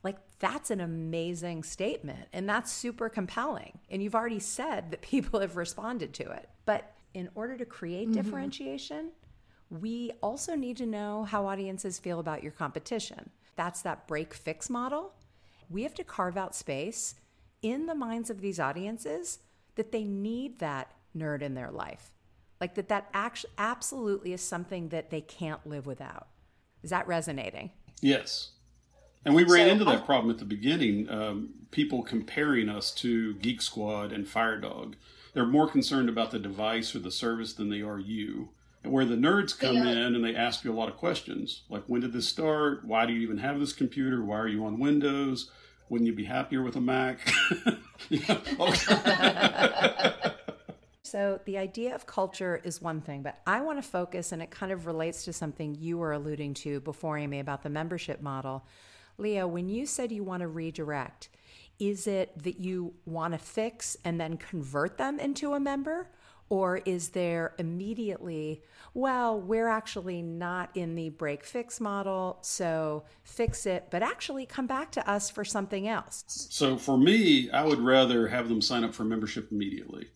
Like, 0.03 0.17
that's 0.39 0.69
an 0.69 0.81
amazing 0.81 1.63
statement. 1.63 2.27
And 2.33 2.47
that's 2.47 2.71
super 2.71 3.09
compelling. 3.09 3.79
And 3.89 4.03
you've 4.03 4.15
already 4.15 4.39
said 4.39 4.91
that 4.91 5.01
people 5.01 5.39
have 5.39 5.55
responded 5.55 6.13
to 6.15 6.29
it. 6.31 6.49
But 6.65 6.93
in 7.13 7.29
order 7.35 7.57
to 7.57 7.65
create 7.65 8.09
mm-hmm. 8.09 8.21
differentiation, 8.21 9.11
we 9.69 10.11
also 10.21 10.55
need 10.55 10.77
to 10.77 10.85
know 10.85 11.23
how 11.23 11.47
audiences 11.47 11.99
feel 11.99 12.19
about 12.19 12.43
your 12.43 12.51
competition. 12.51 13.29
That's 13.55 13.81
that 13.81 14.07
break 14.07 14.33
fix 14.33 14.69
model. 14.69 15.13
We 15.69 15.83
have 15.83 15.95
to 15.95 16.03
carve 16.03 16.37
out 16.37 16.55
space 16.55 17.15
in 17.61 17.85
the 17.85 17.95
minds 17.95 18.29
of 18.29 18.41
these 18.41 18.59
audiences 18.59 19.39
that 19.75 19.91
they 19.91 20.03
need 20.03 20.59
that 20.59 20.91
nerd 21.15 21.41
in 21.41 21.53
their 21.53 21.71
life. 21.71 22.11
Like 22.59 22.75
that 22.75 22.89
that 22.89 23.09
actually 23.13 23.51
absolutely 23.57 24.33
is 24.33 24.41
something 24.41 24.89
that 24.89 25.09
they 25.09 25.21
can't 25.21 25.65
live 25.65 25.85
without. 25.85 26.27
Is 26.83 26.89
that 26.89 27.07
resonating? 27.07 27.71
Yes. 28.01 28.51
And 29.25 29.35
we 29.35 29.43
ran 29.43 29.67
so, 29.67 29.71
into 29.73 29.85
that 29.85 30.05
problem 30.05 30.31
at 30.31 30.39
the 30.39 30.45
beginning. 30.45 31.09
Um, 31.09 31.49
people 31.71 32.01
comparing 32.01 32.69
us 32.69 32.91
to 32.95 33.35
Geek 33.35 33.61
Squad 33.61 34.11
and 34.11 34.25
Firedog. 34.25 34.93
They're 35.33 35.45
more 35.45 35.69
concerned 35.69 36.09
about 36.09 36.31
the 36.31 36.39
device 36.39 36.95
or 36.95 36.99
the 36.99 37.11
service 37.11 37.53
than 37.53 37.69
they 37.69 37.81
are 37.81 37.99
you. 37.99 38.49
And 38.83 38.93
where 38.93 39.05
the 39.05 39.15
nerds 39.15 39.57
come 39.57 39.75
yeah. 39.75 39.89
in 39.89 40.15
and 40.15 40.23
they 40.23 40.35
ask 40.35 40.63
you 40.63 40.71
a 40.71 40.73
lot 40.73 40.89
of 40.89 40.97
questions, 40.97 41.63
like 41.69 41.83
when 41.87 42.01
did 42.01 42.13
this 42.13 42.27
start? 42.27 42.85
Why 42.85 43.05
do 43.05 43.13
you 43.13 43.19
even 43.19 43.39
have 43.39 43.59
this 43.59 43.73
computer? 43.73 44.23
Why 44.23 44.37
are 44.37 44.47
you 44.47 44.65
on 44.65 44.79
Windows? 44.79 45.51
Wouldn't 45.89 46.07
you 46.07 46.13
be 46.13 46.25
happier 46.25 46.63
with 46.63 46.75
a 46.75 46.81
Mac? 46.81 47.19
So, 51.07 51.39
the 51.45 51.57
idea 51.57 51.95
of 51.95 52.05
culture 52.05 52.59
is 52.65 52.81
one 52.81 52.99
thing, 52.99 53.21
but 53.21 53.39
I 53.47 53.61
want 53.61 53.81
to 53.81 53.81
focus, 53.81 54.33
and 54.33 54.41
it 54.41 54.51
kind 54.51 54.73
of 54.73 54.85
relates 54.85 55.23
to 55.23 55.31
something 55.31 55.73
you 55.73 55.97
were 55.97 56.11
alluding 56.11 56.53
to 56.55 56.81
before, 56.81 57.17
Amy, 57.17 57.39
about 57.39 57.63
the 57.63 57.69
membership 57.69 58.21
model, 58.21 58.65
Leo, 59.17 59.47
when 59.47 59.69
you 59.69 59.85
said 59.85 60.11
you 60.11 60.25
want 60.25 60.41
to 60.41 60.49
redirect, 60.49 61.29
is 61.79 62.07
it 62.07 62.43
that 62.43 62.59
you 62.59 62.93
want 63.05 63.33
to 63.33 63.37
fix 63.37 63.95
and 64.03 64.19
then 64.19 64.35
convert 64.35 64.97
them 64.97 65.17
into 65.17 65.53
a 65.53 65.61
member? 65.61 66.09
Or 66.49 66.77
is 66.85 67.09
there 67.09 67.53
immediately, 67.57 68.61
well, 68.93 69.39
we're 69.39 69.67
actually 69.67 70.21
not 70.21 70.69
in 70.75 70.95
the 70.95 71.09
break 71.09 71.43
fix 71.43 71.81
model, 71.81 72.37
so 72.41 73.03
fix 73.23 73.65
it, 73.65 73.87
but 73.91 74.01
actually 74.01 74.45
come 74.45 74.65
back 74.65 74.91
to 74.91 75.09
us 75.09 75.29
for 75.29 75.43
something 75.43 75.87
else? 75.87 76.23
So 76.27 76.77
for 76.77 76.97
me, 76.97 77.51
I 77.51 77.65
would 77.65 77.79
rather 77.79 78.29
have 78.29 78.47
them 78.47 78.61
sign 78.61 78.85
up 78.85 78.93
for 78.93 79.03
membership 79.03 79.51
immediately. 79.51 80.07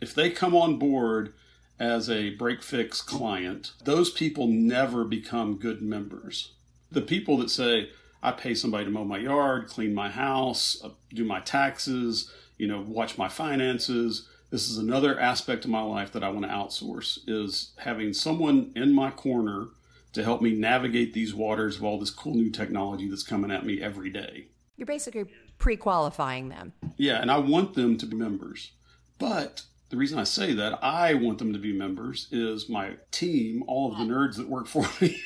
If 0.00 0.14
they 0.14 0.30
come 0.30 0.54
on 0.54 0.78
board 0.78 1.34
as 1.80 2.08
a 2.08 2.30
break 2.30 2.62
fix 2.62 3.02
client, 3.02 3.72
those 3.84 4.10
people 4.10 4.46
never 4.46 5.04
become 5.04 5.56
good 5.56 5.82
members. 5.82 6.52
The 6.92 7.00
people 7.00 7.36
that 7.38 7.50
say, 7.50 7.90
I 8.22 8.32
pay 8.32 8.54
somebody 8.54 8.84
to 8.84 8.90
mow 8.90 9.04
my 9.04 9.18
yard, 9.18 9.66
clean 9.66 9.94
my 9.94 10.10
house, 10.10 10.80
uh, 10.84 10.90
do 11.12 11.24
my 11.24 11.40
taxes, 11.40 12.30
you 12.58 12.68
know, 12.68 12.84
watch 12.86 13.16
my 13.16 13.28
finances. 13.28 14.28
This 14.50 14.68
is 14.68 14.78
another 14.78 15.18
aspect 15.18 15.64
of 15.64 15.70
my 15.70 15.82
life 15.82 16.10
that 16.12 16.24
I 16.24 16.28
want 16.28 16.42
to 16.42 16.50
outsource 16.50 17.20
is 17.28 17.70
having 17.78 18.12
someone 18.12 18.72
in 18.74 18.92
my 18.92 19.10
corner 19.10 19.68
to 20.12 20.24
help 20.24 20.42
me 20.42 20.52
navigate 20.52 21.12
these 21.14 21.32
waters 21.32 21.76
of 21.76 21.84
all 21.84 22.00
this 22.00 22.10
cool 22.10 22.34
new 22.34 22.50
technology 22.50 23.08
that's 23.08 23.22
coming 23.22 23.52
at 23.52 23.64
me 23.64 23.80
every 23.80 24.10
day. 24.10 24.46
You're 24.76 24.86
basically 24.86 25.26
pre-qualifying 25.58 26.48
them. 26.48 26.72
Yeah, 26.96 27.20
and 27.20 27.30
I 27.30 27.38
want 27.38 27.74
them 27.74 27.96
to 27.98 28.06
be 28.06 28.16
members. 28.16 28.72
But 29.20 29.62
the 29.90 29.96
reason 29.96 30.18
I 30.18 30.24
say 30.24 30.52
that 30.54 30.82
I 30.82 31.14
want 31.14 31.38
them 31.38 31.52
to 31.52 31.58
be 31.58 31.72
members 31.72 32.26
is 32.32 32.68
my 32.68 32.96
team, 33.12 33.62
all 33.68 33.92
of 33.92 33.98
the 33.98 34.04
nerds 34.04 34.36
that 34.36 34.48
work 34.48 34.66
for 34.66 34.84
me, 35.00 35.22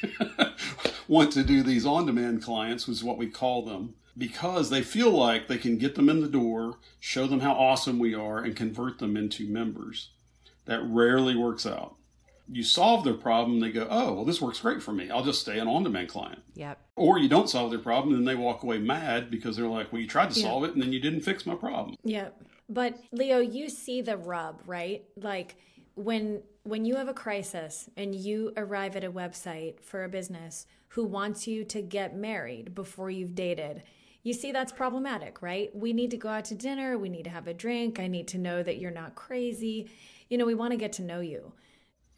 want 1.09 1.33
to 1.33 1.45
do 1.45 1.63
these 1.63 1.87
on 1.87 2.05
demand 2.05 2.43
clients, 2.43 2.87
which 2.87 2.99
is 2.99 3.05
what 3.05 3.17
we 3.17 3.29
call 3.29 3.63
them, 3.65 3.95
because 4.17 4.71
they 4.71 4.83
feel 4.83 5.11
like 5.11 5.49
they 5.49 5.59
can 5.59 5.79
get 5.79 5.95
them 5.95 6.09
in 6.09 6.21
the 6.21 6.29
door, 6.29 6.79
show 7.01 7.27
them 7.27 7.41
how 7.41 7.53
awesome 7.53 7.99
we 7.99 8.15
are, 8.15 8.39
and 8.39 8.57
convert 8.57 8.99
them 8.99 9.17
into 9.17 9.49
members. 9.49 10.11
That 10.67 10.83
rarely 10.85 11.37
works 11.37 11.67
out. 11.67 11.97
You 12.51 12.63
solve 12.63 13.05
their 13.05 13.15
problem, 13.15 13.61
they 13.61 13.71
go, 13.71 13.87
oh, 13.91 14.13
well, 14.13 14.25
this 14.25 14.41
works 14.41 14.61
great 14.61 14.83
for 14.83 14.93
me. 14.93 15.11
I'll 15.11 15.25
just 15.25 15.41
stay 15.41 15.59
an 15.59 15.67
on 15.67 15.83
demand 15.83 16.09
client. 16.09 16.43
Yep. 16.55 16.79
Or 16.97 17.19
you 17.19 17.29
don't 17.29 17.49
solve 17.49 17.71
their 17.71 17.81
problem, 17.81 18.15
and 18.15 18.29
they 18.29 18.35
walk 18.35 18.63
away 18.63 18.79
mad 18.79 19.31
because 19.31 19.57
they're 19.57 19.67
like, 19.67 19.93
well, 19.93 20.03
you 20.03 20.09
tried 20.09 20.31
to 20.31 20.41
yep. 20.41 20.49
solve 20.49 20.65
it, 20.65 20.75
and 20.75 20.83
then 20.83 20.93
you 20.93 21.01
didn't 21.01 21.23
fix 21.23 21.47
my 21.47 21.55
problem. 21.55 21.97
Yep. 22.05 22.43
But 22.69 22.99
Leo, 23.13 23.41
you 23.41 23.69
see 23.69 24.03
the 24.03 24.17
rub, 24.17 24.63
right? 24.67 25.05
Like, 25.17 25.57
when 25.97 26.43
when 26.65 26.85
you 26.85 26.97
have 26.97 27.09
a 27.09 27.15
crisis 27.15 27.89
and 27.97 28.15
you 28.15 28.53
arrive 28.57 28.97
at 28.97 29.05
a 29.05 29.13
website 29.13 29.81
for 29.81 30.03
a 30.03 30.09
business 30.09 30.67
who 30.89 31.05
wants 31.05 31.47
you 31.47 31.65
to 31.65 31.83
get 31.83 32.17
married 32.17 32.75
before 32.75 33.11
you've 33.11 33.35
dated 33.35 33.83
you 34.25 34.33
see 34.33 34.51
that's 34.51 34.73
problematic 34.73 35.41
right? 35.41 35.71
We 35.75 35.93
need 35.93 36.11
to 36.11 36.17
go 36.17 36.29
out 36.29 36.47
to 36.47 36.57
dinner 36.57 36.99
we 36.99 37.09
need 37.09 37.25
to 37.25 37.31
have 37.31 37.47
a 37.47 37.55
drink 37.55 38.01
i 38.01 38.09
need 38.09 38.29
to 38.29 38.39
know 38.39 38.63
that 38.63 38.79
you're 38.79 38.91
not 38.91 39.15
crazy. 39.15 39.89
You 40.29 40.39
know 40.39 40.47
we 40.47 40.55
want 40.55 40.73
to 40.73 40.77
get 40.77 40.95
to 40.95 41.03
know 41.03 41.21
you. 41.21 41.53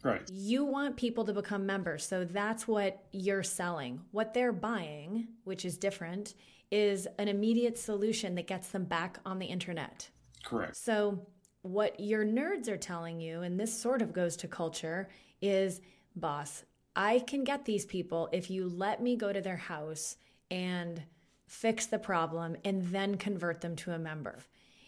Right. 0.03 0.27
You 0.31 0.63
want 0.63 0.97
people 0.97 1.25
to 1.25 1.33
become 1.33 1.65
members 1.65 2.03
so 2.05 2.25
that's 2.25 2.67
what 2.67 3.03
you're 3.11 3.43
selling. 3.43 4.01
What 4.11 4.33
they're 4.33 4.53
buying 4.53 5.27
which 5.43 5.65
is 5.65 5.77
different 5.77 6.33
is 6.71 7.07
an 7.17 7.27
immediate 7.27 7.77
solution 7.77 8.35
that 8.35 8.47
gets 8.47 8.69
them 8.69 8.85
back 8.85 9.19
on 9.25 9.39
the 9.39 9.45
internet. 9.45 10.09
Correct. 10.43 10.75
So 10.75 11.27
what 11.61 11.99
your 11.99 12.25
nerds 12.25 12.67
are 12.67 12.77
telling 12.77 13.19
you, 13.19 13.41
and 13.41 13.59
this 13.59 13.77
sort 13.77 14.01
of 14.01 14.13
goes 14.13 14.37
to 14.37 14.47
culture, 14.47 15.09
is 15.41 15.81
boss, 16.15 16.63
I 16.95 17.19
can 17.19 17.43
get 17.43 17.65
these 17.65 17.85
people 17.85 18.29
if 18.31 18.49
you 18.49 18.69
let 18.69 19.01
me 19.01 19.15
go 19.15 19.31
to 19.31 19.41
their 19.41 19.57
house 19.57 20.17
and 20.49 21.03
fix 21.47 21.85
the 21.85 21.97
problem 21.97 22.55
and 22.63 22.87
then 22.87 23.15
convert 23.15 23.61
them 23.61 23.75
to 23.77 23.91
a 23.91 23.99
member. 23.99 24.39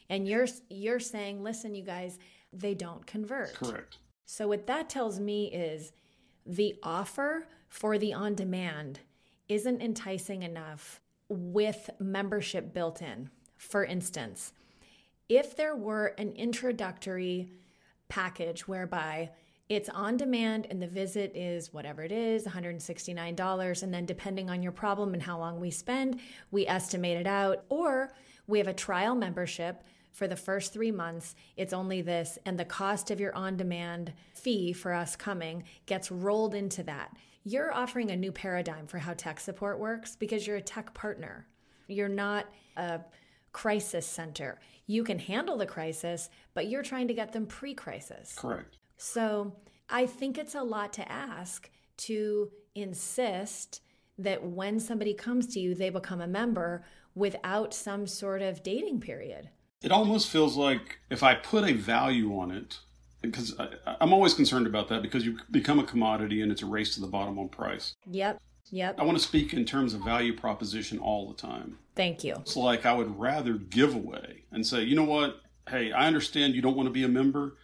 And 0.10 0.28
you're 0.28 0.48
you're 0.70 1.00
saying, 1.00 1.44
listen, 1.44 1.74
you 1.74 1.84
guys, 1.84 2.20
they 2.54 2.74
don't 2.74 3.06
convert. 3.06 3.54
Correct. 3.54 3.98
So 4.26 4.48
what 4.48 4.68
that 4.68 4.90
tells 4.90 5.20
me 5.20 5.46
is 5.52 5.92
the 6.46 6.76
offer 6.84 7.48
for 7.68 7.98
the 7.98 8.14
on 8.14 8.36
demand 8.36 9.00
isn't 9.48 9.82
enticing 9.82 10.44
enough 10.44 11.02
with 11.30 11.90
membership 12.00 12.74
built 12.74 13.02
in. 13.02 13.30
For 13.58 13.84
instance, 13.84 14.54
if 15.28 15.56
there 15.56 15.76
were 15.76 16.08
an 16.18 16.34
introductory 16.34 17.52
package 18.08 18.68
whereby 18.68 19.30
it's 19.70 19.90
on 19.90 20.18
demand 20.18 20.68
and 20.70 20.82
the 20.82 20.88
visit 20.88 21.32
is 21.36 21.72
whatever 21.72 22.04
it 22.04 22.12
is 22.12 22.46
$169 22.46 23.84
and 23.84 23.94
then 23.94 24.06
depending 24.06 24.50
on 24.50 24.64
your 24.64 24.72
problem 24.72 25.14
and 25.14 25.24
how 25.24 25.38
long 25.38 25.60
we 25.60 25.70
spend 25.72 26.20
we 26.52 26.68
estimate 26.68 27.18
it 27.18 27.28
out 27.28 27.64
or 27.70 28.12
we 28.48 28.58
have 28.58 28.68
a 28.68 28.74
trial 28.74 29.16
membership 29.16 29.84
for 30.12 30.28
the 30.28 30.36
first 30.36 30.74
three 30.74 30.92
months, 30.92 31.36
it's 31.56 31.72
only 31.72 32.02
this, 32.02 32.38
and 32.46 32.60
the 32.60 32.66
cost 32.66 33.12
of 33.12 33.20
your 33.20 33.34
on 33.36 33.56
demand 33.58 34.12
fee 34.34 34.74
for 34.74 34.92
us 34.92 35.16
coming 35.16 35.64
gets 35.86 36.12
rolled 36.12 36.56
into 36.56 36.84
that. 36.84 37.16
You're 37.44 37.74
offering 37.74 38.12
a 38.12 38.16
new 38.16 38.32
paradigm 38.32 38.86
for 38.88 38.98
how 38.98 39.14
tech 39.14 39.40
support 39.40 39.80
works 39.80 40.16
because 40.16 40.46
you're 40.46 40.58
a 40.58 40.62
tech 40.62 40.94
partner. 40.94 41.48
You're 41.88 42.10
not 42.10 42.48
a 42.76 43.02
crisis 43.54 44.06
center. 44.06 44.60
You 44.88 45.04
can 45.04 45.20
handle 45.20 45.58
the 45.58 45.66
crisis, 45.66 46.30
but 46.54 46.68
you're 46.68 46.84
trying 46.84 47.08
to 47.08 47.14
get 47.14 47.32
them 47.32 47.46
pre 47.46 47.74
crisis. 47.74 48.34
Correct. 48.36 48.79
So 49.00 49.54
I 49.90 50.06
think 50.06 50.38
it's 50.38 50.56
a 50.56 50.62
lot 50.62 50.94
to 50.94 51.12
ask 51.12 51.70
to 51.98 52.52
insist 52.76 53.82
that 54.18 54.44
when 54.44 54.80
somebody 54.80 55.14
comes 55.14 55.48
to 55.48 55.60
you, 55.60 55.74
they 55.74 55.90
become 55.90 56.20
a 56.20 56.28
member 56.28 56.84
without 57.16 57.74
some 57.74 58.06
sort 58.06 58.42
of 58.42 58.62
dating 58.62 59.00
period. 59.00 59.50
It 59.82 59.92
almost 59.94 60.30
feels 60.30 60.58
like 60.58 61.00
if 61.10 61.24
I 61.24 61.36
put 61.36 61.64
a 61.64 61.74
value 61.74 62.38
on 62.38 62.52
it, 62.52 62.80
because 63.22 63.58
I, 63.58 63.96
I'm 64.02 64.12
always 64.12 64.34
concerned 64.34 64.68
about 64.68 64.90
that 64.90 65.02
because 65.02 65.26
you 65.26 65.40
become 65.50 65.80
a 65.80 65.86
commodity 65.86 66.42
and 66.42 66.52
it's 66.52 66.62
a 66.62 66.66
race 66.66 66.94
to 66.96 67.02
the 67.02 67.08
bottom 67.08 67.40
on 67.40 67.48
price. 67.48 67.96
Yep. 68.12 68.42
Yep. 68.72 69.00
I 69.00 69.04
want 69.04 69.18
to 69.18 69.24
speak 69.24 69.54
in 69.54 69.64
terms 69.64 69.94
of 69.94 70.04
value 70.04 70.36
proposition 70.36 71.00
all 71.00 71.30
the 71.30 71.36
time. 71.36 71.80
Thank 71.96 72.26
you. 72.26 72.36
It's 72.36 72.58
like 72.58 72.86
I 72.86 72.94
would 72.94 73.18
rather 73.18 73.54
give 73.54 73.96
away 73.96 74.44
and 74.52 74.68
say, 74.68 74.84
you 74.84 74.96
know 74.96 75.06
what? 75.06 75.42
Hey, 75.70 75.94
I 75.94 76.06
understand 76.08 76.54
you 76.54 76.62
don't 76.62 76.76
want 76.76 76.88
to 76.88 76.92
be 76.92 77.04
a 77.04 77.08
member. 77.08 77.56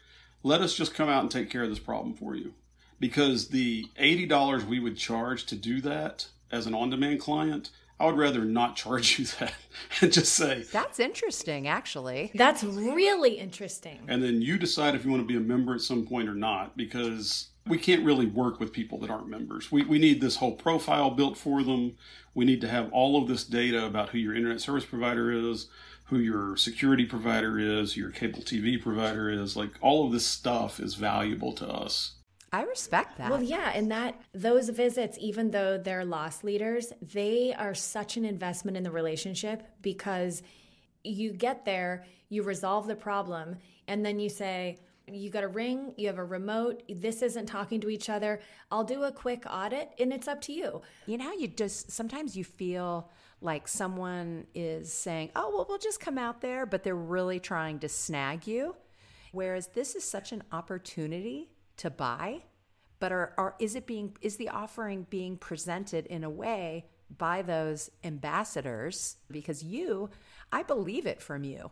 Let 0.45 0.61
us 0.61 0.75
just 0.75 0.93
come 0.93 1.09
out 1.09 1.23
and 1.23 1.31
take 1.31 1.49
care 1.49 1.63
of 1.63 1.69
this 1.69 1.79
problem 1.79 2.13
for 2.13 2.35
you. 2.35 2.53
Because 2.99 3.47
the 3.47 3.87
$80 3.99 4.67
we 4.67 4.79
would 4.79 4.95
charge 4.95 5.47
to 5.47 5.55
do 5.55 5.81
that 5.81 6.27
as 6.51 6.67
an 6.67 6.75
on 6.75 6.91
demand 6.91 7.19
client, 7.19 7.71
I 7.99 8.05
would 8.05 8.15
rather 8.15 8.45
not 8.45 8.75
charge 8.75 9.17
you 9.17 9.25
that 9.39 9.55
and 10.01 10.13
just 10.13 10.33
say, 10.33 10.63
That's 10.71 10.99
interesting, 10.99 11.67
actually. 11.67 12.29
That's 12.35 12.63
really 12.63 13.39
interesting. 13.39 14.01
and 14.07 14.21
then 14.21 14.39
you 14.39 14.59
decide 14.59 14.93
if 14.93 15.03
you 15.03 15.09
want 15.09 15.23
to 15.23 15.27
be 15.27 15.35
a 15.35 15.39
member 15.39 15.73
at 15.73 15.81
some 15.81 16.05
point 16.05 16.29
or 16.29 16.35
not, 16.35 16.77
because 16.77 17.47
we 17.65 17.79
can't 17.79 18.05
really 18.05 18.27
work 18.27 18.59
with 18.59 18.71
people 18.71 18.99
that 18.99 19.09
aren't 19.09 19.27
members. 19.27 19.71
We, 19.71 19.83
we 19.83 19.97
need 19.97 20.21
this 20.21 20.35
whole 20.35 20.53
profile 20.53 21.09
built 21.09 21.39
for 21.39 21.63
them. 21.63 21.95
We 22.35 22.45
need 22.45 22.61
to 22.61 22.67
have 22.67 22.93
all 22.93 23.19
of 23.19 23.27
this 23.27 23.43
data 23.43 23.83
about 23.83 24.09
who 24.09 24.19
your 24.19 24.35
internet 24.35 24.61
service 24.61 24.85
provider 24.85 25.31
is, 25.31 25.69
who 26.05 26.19
your 26.19 26.55
security 26.55 27.05
provider 27.05 27.59
is, 27.59 27.97
your 27.97 28.11
cable 28.11 28.41
TV 28.41 28.81
provider 28.81 29.29
is. 29.29 29.55
Like 29.55 29.71
all 29.81 30.05
of 30.05 30.11
this 30.11 30.25
stuff 30.25 30.79
is 30.79 30.95
valuable 30.95 31.53
to 31.53 31.67
us. 31.67 32.15
I 32.51 32.63
respect 32.63 33.17
that. 33.17 33.29
Well, 33.29 33.43
yeah, 33.43 33.71
and 33.73 33.91
that 33.91 34.21
those 34.33 34.69
visits, 34.69 35.17
even 35.19 35.51
though 35.51 35.77
they're 35.77 36.05
loss 36.05 36.43
leaders, 36.43 36.93
they 37.01 37.53
are 37.53 37.73
such 37.73 38.17
an 38.17 38.23
investment 38.23 38.77
in 38.77 38.83
the 38.83 38.91
relationship 38.91 39.63
because 39.81 40.41
you 41.03 41.33
get 41.33 41.65
there, 41.65 42.05
you 42.29 42.43
resolve 42.43 42.87
the 42.87 42.95
problem, 42.95 43.57
and 43.87 44.05
then 44.05 44.19
you 44.19 44.29
say, 44.29 44.79
you 45.11 45.29
got 45.29 45.43
a 45.43 45.47
ring, 45.47 45.93
you 45.97 46.07
have 46.07 46.17
a 46.17 46.23
remote, 46.23 46.83
this 46.89 47.21
isn't 47.21 47.45
talking 47.45 47.79
to 47.81 47.89
each 47.89 48.09
other. 48.09 48.39
I'll 48.71 48.83
do 48.83 49.03
a 49.03 49.11
quick 49.11 49.43
audit 49.49 49.89
and 49.99 50.11
it's 50.11 50.27
up 50.27 50.41
to 50.41 50.53
you. 50.53 50.81
You 51.05 51.17
know 51.17 51.25
how 51.25 51.33
you 51.33 51.47
just 51.47 51.91
sometimes 51.91 52.35
you 52.35 52.43
feel 52.43 53.11
like 53.45 53.67
someone 53.67 54.47
is 54.53 54.91
saying, 54.91 55.31
"Oh, 55.35 55.51
well, 55.55 55.65
we'll 55.69 55.77
just 55.77 55.99
come 55.99 56.17
out 56.17 56.41
there," 56.41 56.65
but 56.65 56.83
they're 56.83 56.95
really 56.95 57.39
trying 57.39 57.79
to 57.79 57.87
snag 57.89 58.45
you. 58.47 58.75
Whereas 59.31 59.67
this 59.67 59.95
is 59.95 60.03
such 60.03 60.31
an 60.31 60.43
opportunity 60.51 61.51
to 61.77 61.89
buy, 61.89 62.43
but 62.99 63.11
are, 63.11 63.33
are 63.37 63.55
is 63.59 63.75
it 63.75 63.85
being 63.85 64.17
is 64.21 64.37
the 64.37 64.49
offering 64.49 65.05
being 65.09 65.37
presented 65.37 66.05
in 66.07 66.23
a 66.23 66.29
way 66.29 66.85
by 67.17 67.41
those 67.41 67.91
ambassadors 68.03 69.17
because 69.29 69.63
you, 69.63 70.09
I 70.51 70.63
believe 70.63 71.05
it 71.05 71.21
from 71.21 71.43
you. 71.43 71.71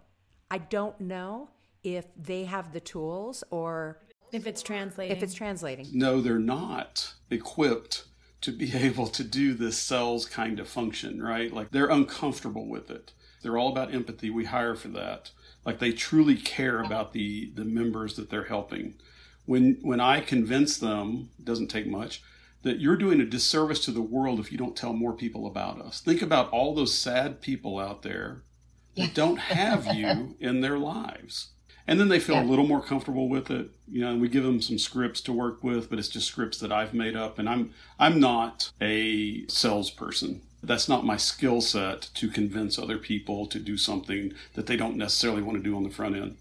I 0.52 0.60
don't 0.60 1.00
know 1.02 1.50
if 1.84 2.06
they 2.16 2.44
have 2.46 2.72
the 2.72 2.80
tools 2.80 3.44
or 3.50 4.00
If 4.32 4.46
it's 4.46 4.62
translating. 4.62 5.16
if 5.18 5.24
it's 5.24 5.34
translating. 5.34 5.88
No, 5.94 6.22
they're 6.22 6.38
not 6.40 7.14
equipped 7.30 8.06
to 8.44 8.52
be 8.52 8.74
able 8.76 9.08
to 9.08 9.24
do 9.24 9.54
this 9.54 9.78
sales 9.78 10.26
kind 10.26 10.60
of 10.60 10.68
function, 10.68 11.22
right? 11.22 11.52
Like 11.52 11.72
they're 11.72 11.90
uncomfortable 11.90 12.68
with 12.68 12.92
it. 12.92 13.12
They're 13.42 13.58
all 13.58 13.70
about 13.70 13.94
empathy. 13.94 14.30
We 14.30 14.46
hire 14.46 14.76
for 14.76 14.90
that. 14.90 15.32
Like 15.66 15.80
they 15.80 15.92
truly 15.92 16.36
care 16.36 16.82
about 16.82 17.14
the 17.14 17.52
the 17.56 17.66
members 17.66 18.16
that 18.16 18.30
they're 18.30 18.46
helping. 18.46 18.96
When 19.46 19.78
when 19.82 20.00
I 20.00 20.22
convince 20.22 20.78
them, 20.78 21.30
it 21.40 21.46
doesn't 21.46 21.68
take 21.68 21.88
much, 21.88 22.22
that 22.64 22.80
you're 22.80 22.98
doing 22.98 23.22
a 23.22 23.26
disservice 23.26 23.84
to 23.86 23.92
the 23.92 24.02
world 24.02 24.40
if 24.40 24.52
you 24.52 24.58
don't 24.58 24.76
tell 24.76 24.94
more 24.94 25.14
people 25.14 25.46
about 25.46 25.82
us. 25.82 26.02
Think 26.02 26.22
about 26.22 26.50
all 26.52 26.74
those 26.74 26.94
sad 26.94 27.42
people 27.42 27.80
out 27.80 28.02
there 28.02 28.44
that 28.96 29.14
don't 29.14 29.38
have 29.60 29.94
you 29.94 30.36
in 30.40 30.62
their 30.62 30.78
lives. 30.78 31.50
And 31.88 32.00
then 32.00 32.08
they 32.08 32.20
feel 32.20 32.40
a 32.40 32.44
little 32.44 32.66
more 32.66 32.82
comfortable 32.82 33.28
with 33.28 33.52
it, 33.52 33.70
you 33.92 34.02
know. 34.02 34.12
And 34.12 34.22
we 34.22 34.30
give 34.30 34.44
them 34.44 34.62
some 34.62 34.78
scripts 34.78 35.20
to 35.22 35.34
work 35.34 35.64
with, 35.64 35.90
but 35.90 36.00
it's 36.00 36.08
just 36.08 36.28
scripts 36.28 36.58
that 36.60 36.72
I've 36.72 36.94
made 36.94 37.16
up. 37.16 37.40
And 37.40 37.50
I'm 37.50 37.74
I'm 38.00 38.20
not 38.20 38.72
a 38.82 39.46
salesperson. 39.48 40.42
That's 40.62 40.88
not 40.88 41.06
my 41.06 41.18
skill 41.18 41.60
set 41.60 42.10
to 42.14 42.30
convince 42.30 42.80
other 42.80 42.98
people 42.98 43.48
to 43.48 43.60
do 43.60 43.76
something 43.76 44.34
that 44.54 44.66
they 44.66 44.78
don't 44.78 44.96
necessarily 44.96 45.42
want 45.42 45.58
to 45.58 45.64
do 45.64 45.76
on 45.76 45.84
the 45.84 45.90
front 45.90 46.16
end. 46.16 46.38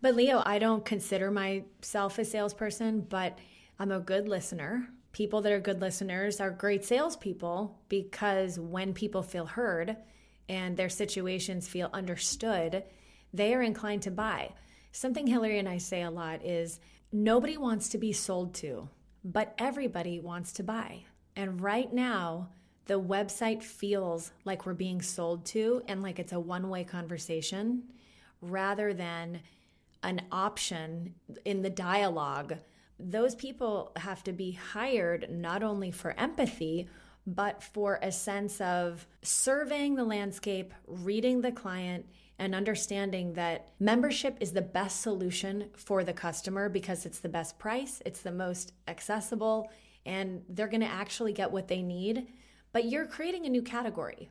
But 0.00 0.14
Leo, 0.14 0.40
I 0.46 0.60
don't 0.60 0.84
consider 0.84 1.32
myself 1.32 2.18
a 2.18 2.24
salesperson, 2.24 3.00
but 3.00 3.38
I'm 3.78 3.90
a 3.90 3.98
good 3.98 4.28
listener. 4.28 4.88
People 5.10 5.40
that 5.40 5.52
are 5.52 5.58
good 5.58 5.80
listeners 5.80 6.40
are 6.40 6.50
great 6.50 6.84
salespeople 6.84 7.76
because 7.88 8.60
when 8.60 8.92
people 8.92 9.22
feel 9.22 9.46
heard 9.46 9.96
and 10.48 10.76
their 10.76 10.88
situations 10.88 11.66
feel 11.66 11.90
understood, 11.92 12.84
they 13.32 13.52
are 13.54 13.62
inclined 13.62 14.02
to 14.02 14.10
buy. 14.10 14.52
Something 14.96 15.26
Hillary 15.26 15.58
and 15.58 15.68
I 15.68 15.76
say 15.76 16.00
a 16.00 16.10
lot 16.10 16.42
is 16.42 16.80
nobody 17.12 17.58
wants 17.58 17.90
to 17.90 17.98
be 17.98 18.14
sold 18.14 18.54
to, 18.54 18.88
but 19.22 19.54
everybody 19.58 20.20
wants 20.20 20.54
to 20.54 20.62
buy. 20.62 21.04
And 21.36 21.60
right 21.60 21.92
now, 21.92 22.48
the 22.86 22.98
website 22.98 23.62
feels 23.62 24.32
like 24.46 24.64
we're 24.64 24.72
being 24.72 25.02
sold 25.02 25.44
to 25.46 25.82
and 25.86 26.02
like 26.02 26.18
it's 26.18 26.32
a 26.32 26.40
one 26.40 26.70
way 26.70 26.82
conversation 26.82 27.82
rather 28.40 28.94
than 28.94 29.42
an 30.02 30.22
option 30.32 31.14
in 31.44 31.60
the 31.60 31.68
dialogue. 31.68 32.56
Those 32.98 33.34
people 33.34 33.92
have 33.96 34.24
to 34.24 34.32
be 34.32 34.52
hired 34.52 35.26
not 35.28 35.62
only 35.62 35.90
for 35.90 36.18
empathy, 36.18 36.88
but 37.26 37.62
for 37.62 37.98
a 38.00 38.10
sense 38.10 38.62
of 38.62 39.06
surveying 39.20 39.96
the 39.96 40.04
landscape, 40.04 40.72
reading 40.86 41.42
the 41.42 41.52
client, 41.52 42.06
and 42.38 42.54
understanding 42.54 43.32
that 43.34 43.72
membership 43.80 44.36
is 44.40 44.52
the 44.52 44.62
best 44.62 45.00
solution 45.00 45.70
for 45.76 46.04
the 46.04 46.12
customer 46.12 46.68
because 46.68 47.06
it's 47.06 47.20
the 47.20 47.28
best 47.28 47.58
price, 47.58 48.02
it's 48.04 48.20
the 48.20 48.32
most 48.32 48.72
accessible, 48.88 49.70
and 50.04 50.42
they're 50.48 50.68
going 50.68 50.80
to 50.82 50.86
actually 50.86 51.32
get 51.32 51.50
what 51.50 51.68
they 51.68 51.82
need. 51.82 52.26
But 52.72 52.84
you're 52.86 53.06
creating 53.06 53.46
a 53.46 53.50
new 53.50 53.62
category. 53.62 54.28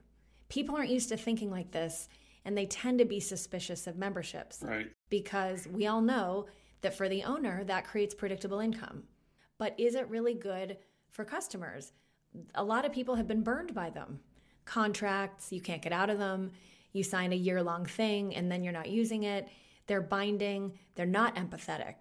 People 0.50 0.76
aren't 0.76 0.92
used 0.92 1.10
to 1.10 1.18
thinking 1.18 1.50
like 1.50 1.72
this, 1.72 2.08
and 2.46 2.56
they 2.56 2.68
tend 2.68 3.00
to 3.00 3.06
be 3.06 3.20
suspicious 3.20 3.88
of 3.88 3.98
memberships 3.98 4.62
Right. 4.62 4.92
because 5.10 5.68
we 5.68 5.88
all 5.88 6.02
know 6.02 6.46
that 6.82 6.94
for 6.94 7.10
the 7.10 7.24
owner, 7.24 7.64
that 7.64 7.86
creates 7.88 8.14
predictable 8.14 8.60
income. 8.60 9.04
But 9.58 9.74
is 9.80 9.96
it 9.96 10.08
really 10.10 10.36
good 10.36 10.78
for 11.10 11.26
customers? 11.26 11.94
A 12.54 12.64
lot 12.64 12.86
of 12.86 12.92
people 12.92 13.16
have 13.16 13.28
been 13.28 13.42
burned 13.42 13.74
by 13.74 13.90
them. 13.90 14.20
Contracts, 14.66 15.52
you 15.52 15.62
can't 15.62 15.82
get 15.82 15.94
out 15.94 16.10
of 16.12 16.20
them. 16.20 16.52
You 16.96 17.04
sign 17.04 17.34
a 17.34 17.36
year 17.36 17.62
long 17.62 17.86
thing 17.86 18.34
and 18.34 18.50
then 18.50 18.64
you're 18.64 18.74
not 18.74 18.90
using 18.90 19.24
it. 19.24 19.50
They're 19.88 20.02
binding, 20.02 20.80
they're 20.96 21.06
not 21.06 21.36
empathetic. 21.36 21.96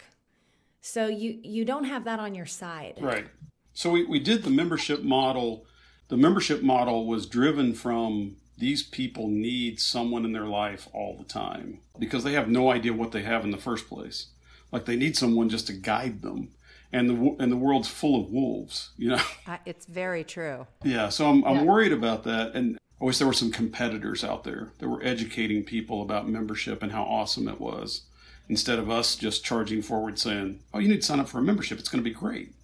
So 0.80 1.08
you 1.08 1.40
you 1.42 1.64
don't 1.64 1.84
have 1.84 2.04
that 2.04 2.20
on 2.20 2.34
your 2.34 2.46
side. 2.46 2.98
Right. 3.00 3.26
So 3.72 3.90
we, 3.90 4.04
we 4.04 4.20
did 4.20 4.44
the 4.44 4.50
membership 4.50 5.02
model. 5.02 5.66
The 6.08 6.16
membership 6.16 6.62
model 6.62 7.06
was 7.06 7.26
driven 7.26 7.74
from 7.74 8.36
these 8.56 8.84
people 8.84 9.26
need 9.26 9.80
someone 9.80 10.24
in 10.24 10.32
their 10.32 10.46
life 10.46 10.88
all 10.92 11.16
the 11.16 11.24
time 11.24 11.80
because 11.98 12.22
they 12.22 12.34
have 12.34 12.48
no 12.48 12.70
idea 12.70 12.92
what 12.92 13.10
they 13.10 13.22
have 13.22 13.44
in 13.44 13.50
the 13.50 13.58
first 13.58 13.88
place. 13.88 14.28
Like 14.70 14.84
they 14.84 14.96
need 14.96 15.16
someone 15.16 15.48
just 15.48 15.66
to 15.66 15.72
guide 15.72 16.22
them. 16.22 16.50
And 16.92 17.10
the 17.10 17.36
and 17.42 17.50
the 17.50 17.56
world's 17.56 17.88
full 17.88 18.20
of 18.20 18.30
wolves, 18.30 18.90
you 18.96 19.08
know. 19.08 19.22
Uh, 19.48 19.56
It's 19.66 19.86
very 19.86 20.22
true. 20.22 20.68
Yeah, 20.84 21.08
so 21.08 21.28
I'm 21.28 21.44
I'm 21.44 21.66
worried 21.66 21.92
about 21.92 22.22
that 22.24 22.54
and 22.54 22.78
I 23.04 23.06
wish 23.06 23.18
there 23.18 23.26
were 23.26 23.34
some 23.34 23.50
competitors 23.50 24.24
out 24.24 24.44
there 24.44 24.70
that 24.78 24.88
were 24.88 25.04
educating 25.04 25.62
people 25.62 26.00
about 26.00 26.26
membership 26.26 26.82
and 26.82 26.90
how 26.90 27.02
awesome 27.02 27.48
it 27.48 27.60
was 27.60 28.04
instead 28.48 28.78
of 28.78 28.88
us 28.88 29.14
just 29.14 29.44
charging 29.44 29.82
forward 29.82 30.18
saying, 30.18 30.60
"Oh, 30.72 30.78
you 30.78 30.88
need 30.88 31.02
to 31.02 31.06
sign 31.06 31.20
up 31.20 31.28
for 31.28 31.36
a 31.36 31.42
membership. 31.42 31.78
It's 31.78 31.90
going 31.90 32.02
to 32.02 32.10
be 32.10 32.14
great." 32.14 32.54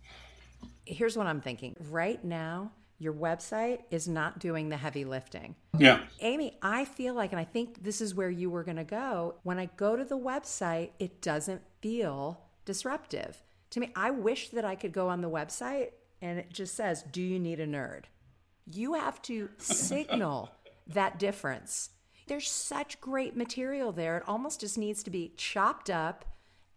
Here's 0.87 1.15
what 1.15 1.27
I'm 1.27 1.43
thinking. 1.43 1.77
Right 1.91 2.25
now, 2.25 2.73
your 2.99 3.13
website 3.13 3.81
is 3.91 4.09
not 4.09 4.39
doing 4.39 4.71
the 4.71 4.79
heavy 4.79 5.05
lifting. 5.05 5.57
Yeah. 5.79 6.01
Amy, 6.21 6.57
I 6.63 6.87
feel 6.87 7.13
like, 7.13 7.33
and 7.33 7.41
I 7.41 7.45
think 7.45 7.83
this 7.83 8.01
is 8.01 8.15
where 8.15 8.31
you 8.31 8.49
were 8.49 8.65
going 8.65 8.79
to 8.79 8.85
go. 8.85 9.35
When 9.43 9.59
I 9.59 9.67
go 9.77 9.95
to 9.95 10.07
the 10.07 10.19
website, 10.19 10.93
it 10.99 11.21
doesn't 11.21 11.61
feel 11.83 12.41
disruptive. 12.65 13.43
To 13.73 13.81
me, 13.81 13.93
I 13.95 14.11
wish 14.11 14.49
that 14.49 14.65
I 14.65 14.75
could 14.75 14.93
go 14.93 15.11
on 15.11 15.21
the 15.21 15.29
website 15.29 15.91
and 16.23 16.39
it 16.39 16.51
just 16.51 16.75
says, 16.75 17.03
Do 17.03 17.21
you 17.21 17.39
need 17.39 17.61
a 17.61 17.67
nerd? 17.67 18.05
You 18.67 18.95
have 18.95 19.21
to 19.23 19.49
signal 19.59 20.51
that 20.87 21.19
difference. 21.19 21.91
There's 22.27 22.49
such 22.51 23.01
great 23.01 23.37
material 23.37 23.93
there. 23.93 24.19
It 24.19 24.25
almost 24.27 24.61
just 24.61 24.79
needs 24.79 25.03
to 25.03 25.11
be 25.11 25.33
chopped 25.37 25.91
up, 25.91 26.25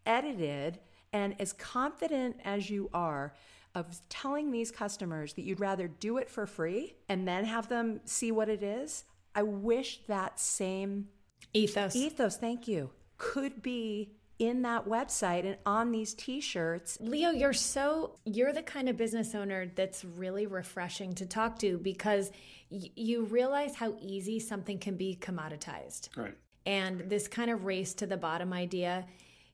edited, 0.06 0.80
and 1.12 1.36
as 1.40 1.54
confident 1.54 2.38
as 2.44 2.70
you 2.70 2.90
are 2.94 3.34
of 3.76 4.02
telling 4.10 4.52
these 4.52 4.72
customers 4.72 5.34
that 5.34 5.44
you'd 5.44 5.60
rather 5.60 5.88
do 5.88 6.18
it 6.18 6.30
for 6.30 6.46
free 6.46 6.96
and 7.10 7.28
then 7.28 7.46
have 7.46 7.70
them 7.70 8.02
see 8.06 8.32
what 8.32 8.50
it 8.50 8.64
is, 8.64 9.04
I 9.36 9.44
wish 9.44 10.02
that 10.08 10.40
same 10.40 11.10
ethos, 11.54 11.96
ethos, 11.96 12.38
thank 12.38 12.68
you, 12.68 12.92
could 13.18 13.62
be 13.62 14.12
in 14.40 14.64
that 14.64 14.86
website 14.86 15.46
and 15.46 15.58
on 15.66 15.92
these 15.92 16.14
t-shirts. 16.14 16.98
Leo, 17.00 17.30
you're 17.30 17.54
so 17.54 18.16
you're 18.26 18.54
the 18.54 18.64
kind 18.64 18.90
of 18.90 18.98
business 18.98 19.36
owner 19.36 19.68
that's 19.76 20.04
really 20.04 20.48
refreshing 20.48 21.14
to 21.16 21.26
talk 21.26 21.60
to 21.60 21.78
because 21.78 22.32
y- 22.70 22.90
you 22.96 23.24
realize 23.26 23.76
how 23.76 23.96
easy 24.02 24.40
something 24.40 24.80
can 24.80 24.96
be 24.96 25.18
commoditized. 25.20 26.10
Right. 26.18 26.36
And 26.66 27.10
this 27.10 27.28
kind 27.28 27.52
of 27.52 27.66
race 27.66 27.94
to 27.96 28.08
the 28.08 28.18
bottom 28.18 28.54
idea 28.54 29.06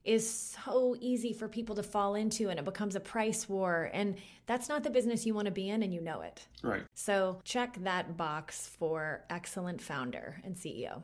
is 0.05 0.29
so 0.29 0.95
easy 1.01 1.33
for 1.33 1.47
people 1.47 1.75
to 1.75 1.83
fall 1.83 2.15
into 2.15 2.49
and 2.49 2.57
it 2.57 2.65
becomes 2.65 2.95
a 2.95 2.99
price 2.99 3.49
war 3.49 3.89
and 3.93 4.15
that's 4.45 4.69
not 4.69 4.83
the 4.83 4.89
business 4.89 5.25
you 5.25 5.33
want 5.33 5.45
to 5.45 5.51
be 5.51 5.69
in 5.69 5.83
and 5.83 5.93
you 5.93 6.01
know 6.01 6.21
it. 6.21 6.47
Right. 6.63 6.83
So 6.93 7.41
check 7.43 7.77
that 7.83 8.15
box 8.15 8.67
for 8.79 9.25
excellent 9.29 9.81
founder 9.81 10.41
and 10.43 10.55
CEO. 10.55 11.03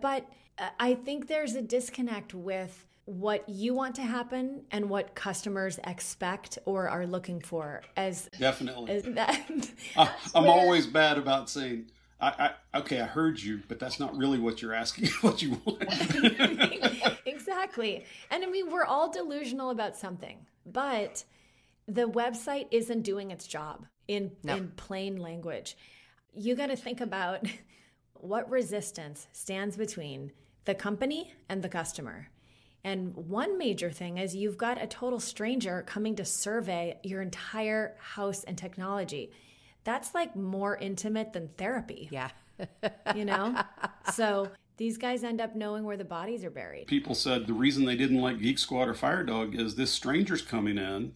But 0.00 0.26
uh, 0.58 0.70
I 0.78 0.94
think 0.94 1.26
there's 1.26 1.54
a 1.54 1.62
disconnect 1.62 2.34
with 2.34 2.86
what 3.10 3.48
you 3.48 3.74
want 3.74 3.96
to 3.96 4.02
happen 4.02 4.62
and 4.70 4.88
what 4.88 5.16
customers 5.16 5.80
expect 5.82 6.60
or 6.64 6.88
are 6.88 7.04
looking 7.06 7.40
for 7.40 7.82
as 7.96 8.28
definitely. 8.38 8.92
as 8.92 9.02
that, 9.02 9.50
I, 9.96 10.10
am 10.32 10.46
always 10.46 10.86
bad 10.86 11.18
about 11.18 11.50
saying 11.50 11.90
I, 12.20 12.52
I, 12.72 12.78
okay 12.78 13.00
i 13.00 13.06
heard 13.06 13.40
you 13.40 13.62
but 13.66 13.80
that's 13.80 13.98
not 13.98 14.16
really 14.16 14.38
what 14.38 14.62
you're 14.62 14.74
asking 14.74 15.08
what 15.22 15.42
you 15.42 15.60
want. 15.64 15.82
Exactly. 17.26 18.04
And 18.30 18.44
i 18.44 18.46
mean 18.46 18.70
we're 18.70 18.84
all 18.84 19.10
delusional 19.10 19.70
about 19.70 19.96
something 19.96 20.46
but 20.64 21.24
the 21.88 22.08
website 22.08 22.68
isn't 22.70 23.02
doing 23.02 23.32
its 23.32 23.48
job 23.48 23.86
in 24.06 24.30
no. 24.44 24.56
in 24.56 24.68
plain 24.76 25.16
language. 25.16 25.76
You 26.32 26.54
got 26.54 26.68
to 26.68 26.76
think 26.76 27.00
about 27.00 27.44
what 28.14 28.48
resistance 28.48 29.26
stands 29.32 29.76
between 29.76 30.30
the 30.64 30.76
company 30.76 31.34
and 31.48 31.60
the 31.62 31.68
customer 31.68 32.28
and 32.82 33.14
one 33.14 33.58
major 33.58 33.90
thing 33.90 34.18
is 34.18 34.34
you've 34.34 34.56
got 34.56 34.82
a 34.82 34.86
total 34.86 35.20
stranger 35.20 35.84
coming 35.86 36.16
to 36.16 36.24
survey 36.24 36.98
your 37.02 37.20
entire 37.20 37.96
house 37.98 38.44
and 38.44 38.56
technology. 38.56 39.32
That's 39.84 40.14
like 40.14 40.34
more 40.34 40.76
intimate 40.76 41.32
than 41.32 41.48
therapy. 41.58 42.08
Yeah. 42.10 42.30
you 43.14 43.24
know? 43.24 43.60
So 44.12 44.50
these 44.76 44.96
guys 44.96 45.24
end 45.24 45.40
up 45.40 45.54
knowing 45.54 45.84
where 45.84 45.96
the 45.96 46.04
bodies 46.04 46.44
are 46.44 46.50
buried. 46.50 46.86
People 46.86 47.14
said 47.14 47.46
the 47.46 47.52
reason 47.52 47.84
they 47.84 47.96
didn't 47.96 48.20
like 48.20 48.40
Geek 48.40 48.58
Squad 48.58 48.88
or 48.88 48.94
Firedog 48.94 49.58
is 49.58 49.76
this 49.76 49.90
stranger's 49.90 50.42
coming 50.42 50.78
in 50.78 51.12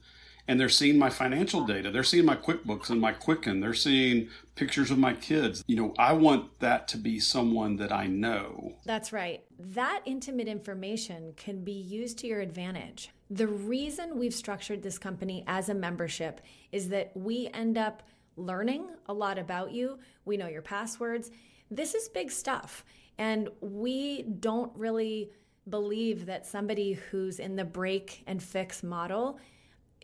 and 0.46 0.60
they're 0.60 0.68
seeing 0.68 0.98
my 0.98 1.10
financial 1.10 1.64
data. 1.64 1.90
They're 1.90 2.02
seeing 2.02 2.24
my 2.24 2.36
QuickBooks 2.36 2.90
and 2.90 3.00
my 3.00 3.12
Quicken. 3.12 3.60
They're 3.60 3.74
seeing 3.74 4.28
pictures 4.54 4.90
of 4.90 4.98
my 4.98 5.14
kids. 5.14 5.64
You 5.66 5.76
know, 5.76 5.94
I 5.98 6.12
want 6.12 6.60
that 6.60 6.86
to 6.88 6.98
be 6.98 7.18
someone 7.18 7.76
that 7.76 7.92
I 7.92 8.06
know. 8.06 8.74
That's 8.84 9.12
right. 9.12 9.42
That 9.58 10.02
intimate 10.04 10.48
information 10.48 11.32
can 11.36 11.64
be 11.64 11.72
used 11.72 12.18
to 12.18 12.26
your 12.26 12.40
advantage. 12.40 13.10
The 13.30 13.46
reason 13.46 14.18
we've 14.18 14.34
structured 14.34 14.82
this 14.82 14.98
company 14.98 15.44
as 15.46 15.68
a 15.70 15.74
membership 15.74 16.40
is 16.72 16.90
that 16.90 17.12
we 17.14 17.48
end 17.54 17.78
up 17.78 18.02
learning 18.36 18.88
a 19.06 19.14
lot 19.14 19.38
about 19.38 19.72
you. 19.72 19.98
We 20.24 20.36
know 20.36 20.48
your 20.48 20.62
passwords. 20.62 21.30
This 21.70 21.94
is 21.94 22.08
big 22.08 22.30
stuff. 22.30 22.84
And 23.16 23.48
we 23.60 24.22
don't 24.22 24.72
really 24.76 25.30
believe 25.70 26.26
that 26.26 26.44
somebody 26.44 26.92
who's 26.92 27.38
in 27.38 27.56
the 27.56 27.64
break 27.64 28.22
and 28.26 28.42
fix 28.42 28.82
model 28.82 29.38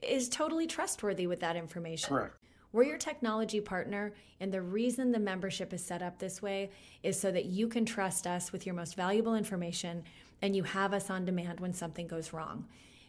is 0.03 0.29
totally 0.29 0.67
trustworthy 0.67 1.27
with 1.27 1.41
that 1.41 1.57
information. 1.57 2.09
Correct. 2.09 2.37
We're 2.73 2.85
your 2.85 2.99
technology 2.99 3.61
partner, 3.61 4.13
and 4.39 4.53
the 4.53 4.63
reason 4.63 5.11
the 5.11 5.19
membership 5.19 5.73
is 5.73 5.85
set 5.85 6.03
up 6.03 6.19
this 6.19 6.41
way 6.41 6.71
is 7.03 7.19
so 7.19 7.33
that 7.33 7.47
you 7.47 7.67
can 7.67 7.85
trust 7.85 8.29
us 8.29 8.53
with 8.53 8.65
your 8.65 8.77
most 8.77 8.95
valuable 8.95 9.35
information 9.35 10.05
and 10.41 10.55
you 10.55 10.63
have 10.63 10.95
us 10.95 11.11
on 11.11 11.25
demand 11.25 11.59
when 11.59 11.73
something 11.73 12.07
goes 12.07 12.33
wrong. 12.33 12.67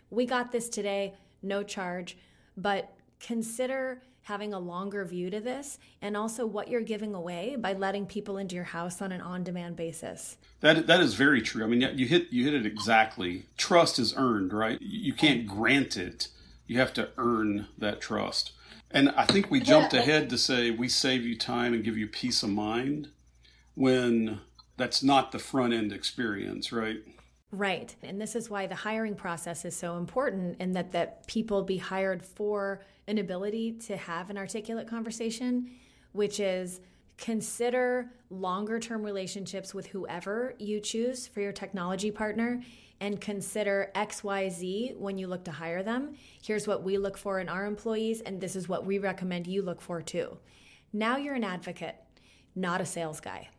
We 0.10 0.26
got 0.26 0.52
this 0.52 0.68
today, 0.68 1.14
no 1.44 1.62
charge, 1.64 2.18
but 2.58 2.92
consider 3.20 4.02
having 4.24 4.54
a 4.54 4.60
longer 4.60 5.06
view 5.06 5.30
to 5.30 5.40
this 5.40 5.80
and 6.02 6.16
also 6.18 6.46
what 6.46 6.68
you're 6.68 6.82
giving 6.82 7.14
away 7.14 7.56
by 7.58 7.74
letting 7.74 8.06
people 8.06 8.38
into 8.38 8.56
your 8.56 8.66
house 8.66 9.02
on 9.02 9.12
an 9.12 9.22
on-demand 9.22 9.76
basis. 9.76 10.38
That 10.60 10.88
that 10.88 11.00
is 11.02 11.16
very 11.16 11.42
true. 11.42 11.64
I 11.64 11.68
mean, 11.68 11.82
you 11.82 12.08
hit 12.08 12.32
you 12.32 12.44
hit 12.46 12.54
it 12.54 12.66
exactly. 12.66 13.46
Trust 13.58 14.00
is 14.00 14.14
earned, 14.16 14.54
right? 14.54 14.80
You 14.82 15.14
can't 15.14 15.48
grant 15.48 15.98
it 15.98 16.28
you 16.72 16.80
have 16.80 16.94
to 16.94 17.10
earn 17.18 17.68
that 17.78 18.00
trust. 18.00 18.54
And 18.90 19.10
I 19.10 19.26
think 19.26 19.52
we 19.52 19.60
jumped 19.60 19.94
ahead 19.94 20.30
to 20.30 20.38
say 20.38 20.72
we 20.72 20.88
save 20.88 21.26
you 21.26 21.38
time 21.38 21.74
and 21.74 21.84
give 21.84 21.98
you 21.98 22.08
peace 22.08 22.44
of 22.44 22.50
mind 22.50 23.10
when 23.76 24.40
that's 24.78 25.04
not 25.04 25.34
the 25.34 25.40
front 25.40 25.74
end 25.74 25.92
experience, 25.92 26.72
right? 26.72 27.02
Right. 27.52 27.94
And 28.02 28.22
this 28.22 28.38
is 28.38 28.50
why 28.50 28.68
the 28.68 28.76
hiring 28.76 29.16
process 29.16 29.66
is 29.66 29.76
so 29.76 29.98
important 29.98 30.56
and 30.62 30.74
that 30.74 30.94
that 30.94 31.28
people 31.28 31.62
be 31.62 31.76
hired 31.76 32.24
for 32.24 32.82
an 33.06 33.18
ability 33.18 33.74
to 33.88 33.98
have 33.98 34.30
an 34.30 34.38
articulate 34.38 34.88
conversation, 34.88 35.72
which 36.14 36.40
is 36.40 36.80
consider 37.18 38.14
longer 38.30 38.80
term 38.80 39.04
relationships 39.04 39.74
with 39.74 39.88
whoever 39.88 40.56
you 40.58 40.80
choose 40.80 41.28
for 41.28 41.42
your 41.42 41.52
technology 41.52 42.12
partner 42.12 42.64
and 43.02 43.20
consider 43.20 43.92
XYZ 43.96 44.96
when 44.96 45.18
you 45.18 45.28
look 45.28 45.44
to 45.46 45.52
hire 45.52 45.82
them. 45.82 46.16
Here's 46.42 46.68
what 46.68 46.84
we 46.84 47.00
look 47.00 47.18
for 47.18 47.40
in 47.40 47.50
our 47.50 47.66
employees, 47.66 48.22
and 48.22 48.40
this 48.40 48.56
is 48.56 48.70
what 48.70 48.86
we 48.86 49.00
recommend 49.00 49.48
you 49.48 49.64
look 49.64 49.82
for 49.82 50.04
too. 50.04 50.38
Now 50.94 51.18
you're 51.18 51.34
an 51.34 51.44
advocate, 51.44 51.96
not 52.56 52.80
a 52.80 52.86
sales 52.86 53.20
guy. 53.20 53.50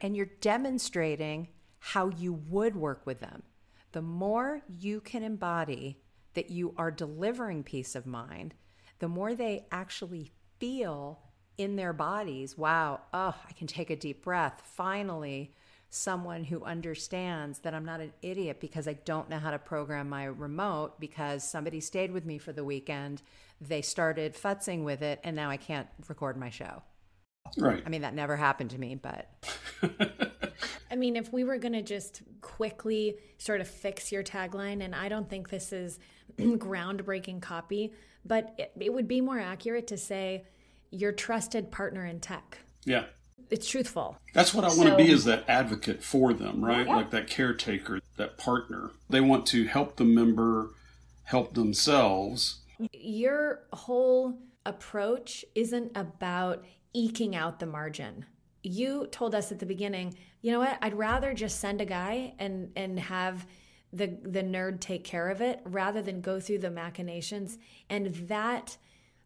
And 0.00 0.16
you're 0.16 0.30
demonstrating 0.40 1.48
how 1.78 2.08
you 2.08 2.32
would 2.50 2.74
work 2.74 3.06
with 3.06 3.20
them. 3.20 3.44
The 3.92 4.02
more 4.02 4.62
you 4.68 5.00
can 5.00 5.22
embody 5.22 6.00
that 6.34 6.50
you 6.50 6.74
are 6.76 6.90
delivering 6.90 7.62
peace 7.62 7.94
of 7.94 8.04
mind, 8.04 8.52
the 8.98 9.08
more 9.08 9.34
they 9.34 9.66
actually 9.70 10.32
feel 10.58 11.20
in 11.56 11.76
their 11.76 11.92
bodies 11.92 12.58
wow, 12.58 13.00
oh, 13.14 13.34
I 13.48 13.52
can 13.52 13.68
take 13.68 13.90
a 13.90 13.96
deep 13.96 14.24
breath. 14.24 14.60
Finally, 14.64 15.54
someone 15.90 16.44
who 16.44 16.62
understands 16.64 17.60
that 17.60 17.74
I'm 17.74 17.84
not 17.84 18.00
an 18.00 18.12
idiot 18.20 18.60
because 18.60 18.86
I 18.86 18.92
don't 18.92 19.30
know 19.30 19.38
how 19.38 19.50
to 19.50 19.58
program 19.58 20.08
my 20.08 20.24
remote 20.24 21.00
because 21.00 21.42
somebody 21.42 21.80
stayed 21.80 22.12
with 22.12 22.26
me 22.26 22.38
for 22.38 22.52
the 22.52 22.64
weekend. 22.64 23.22
They 23.60 23.80
started 23.80 24.34
futzing 24.34 24.84
with 24.84 25.02
it, 25.02 25.20
and 25.24 25.34
now 25.34 25.50
I 25.50 25.56
can't 25.56 25.88
record 26.08 26.36
my 26.36 26.50
show. 26.50 26.82
Right. 27.56 27.82
I 27.84 27.88
mean, 27.88 28.02
that 28.02 28.14
never 28.14 28.36
happened 28.36 28.70
to 28.70 28.78
me, 28.78 28.96
but. 28.96 29.30
I 30.90 30.96
mean, 30.96 31.16
if 31.16 31.32
we 31.32 31.44
were 31.44 31.58
going 31.58 31.72
to 31.72 31.82
just 31.82 32.22
quickly 32.42 33.16
sort 33.38 33.60
of 33.60 33.68
fix 33.68 34.12
your 34.12 34.22
tagline, 34.22 34.84
and 34.84 34.94
I 34.94 35.08
don't 35.08 35.28
think 35.28 35.48
this 35.48 35.72
is 35.72 35.98
groundbreaking 36.38 37.40
copy, 37.40 37.94
but 38.26 38.54
it, 38.58 38.72
it 38.78 38.92
would 38.92 39.08
be 39.08 39.22
more 39.22 39.38
accurate 39.38 39.86
to 39.88 39.96
say 39.96 40.44
your 40.90 41.12
trusted 41.12 41.70
partner 41.70 42.04
in 42.04 42.20
tech. 42.20 42.58
Yeah 42.84 43.04
it's 43.50 43.68
truthful. 43.68 44.18
That's 44.34 44.54
what 44.54 44.64
I 44.64 44.68
want 44.68 44.80
so, 44.80 44.90
to 44.90 44.96
be 44.96 45.10
as 45.12 45.24
that 45.24 45.44
advocate 45.48 46.02
for 46.02 46.32
them, 46.32 46.64
right? 46.64 46.86
Yeah. 46.86 46.96
Like 46.96 47.10
that 47.10 47.28
caretaker, 47.28 48.00
that 48.16 48.38
partner. 48.38 48.90
They 49.08 49.20
want 49.20 49.46
to 49.46 49.66
help 49.66 49.96
the 49.96 50.04
member 50.04 50.70
help 51.24 51.54
themselves. 51.54 52.60
Your 52.92 53.64
whole 53.72 54.38
approach 54.64 55.44
isn't 55.54 55.92
about 55.96 56.64
eking 56.92 57.34
out 57.34 57.58
the 57.58 57.66
margin. 57.66 58.26
You 58.62 59.06
told 59.10 59.34
us 59.34 59.52
at 59.52 59.58
the 59.58 59.66
beginning, 59.66 60.14
you 60.42 60.52
know 60.52 60.58
what? 60.58 60.78
I'd 60.82 60.94
rather 60.94 61.32
just 61.34 61.60
send 61.60 61.80
a 61.80 61.84
guy 61.84 62.34
and 62.38 62.72
and 62.76 62.98
have 62.98 63.46
the 63.92 64.18
the 64.22 64.42
nerd 64.42 64.80
take 64.80 65.04
care 65.04 65.30
of 65.30 65.40
it 65.40 65.60
rather 65.64 66.02
than 66.02 66.20
go 66.20 66.38
through 66.40 66.58
the 66.58 66.70
machinations 66.70 67.58
and 67.88 68.14
that 68.28 68.76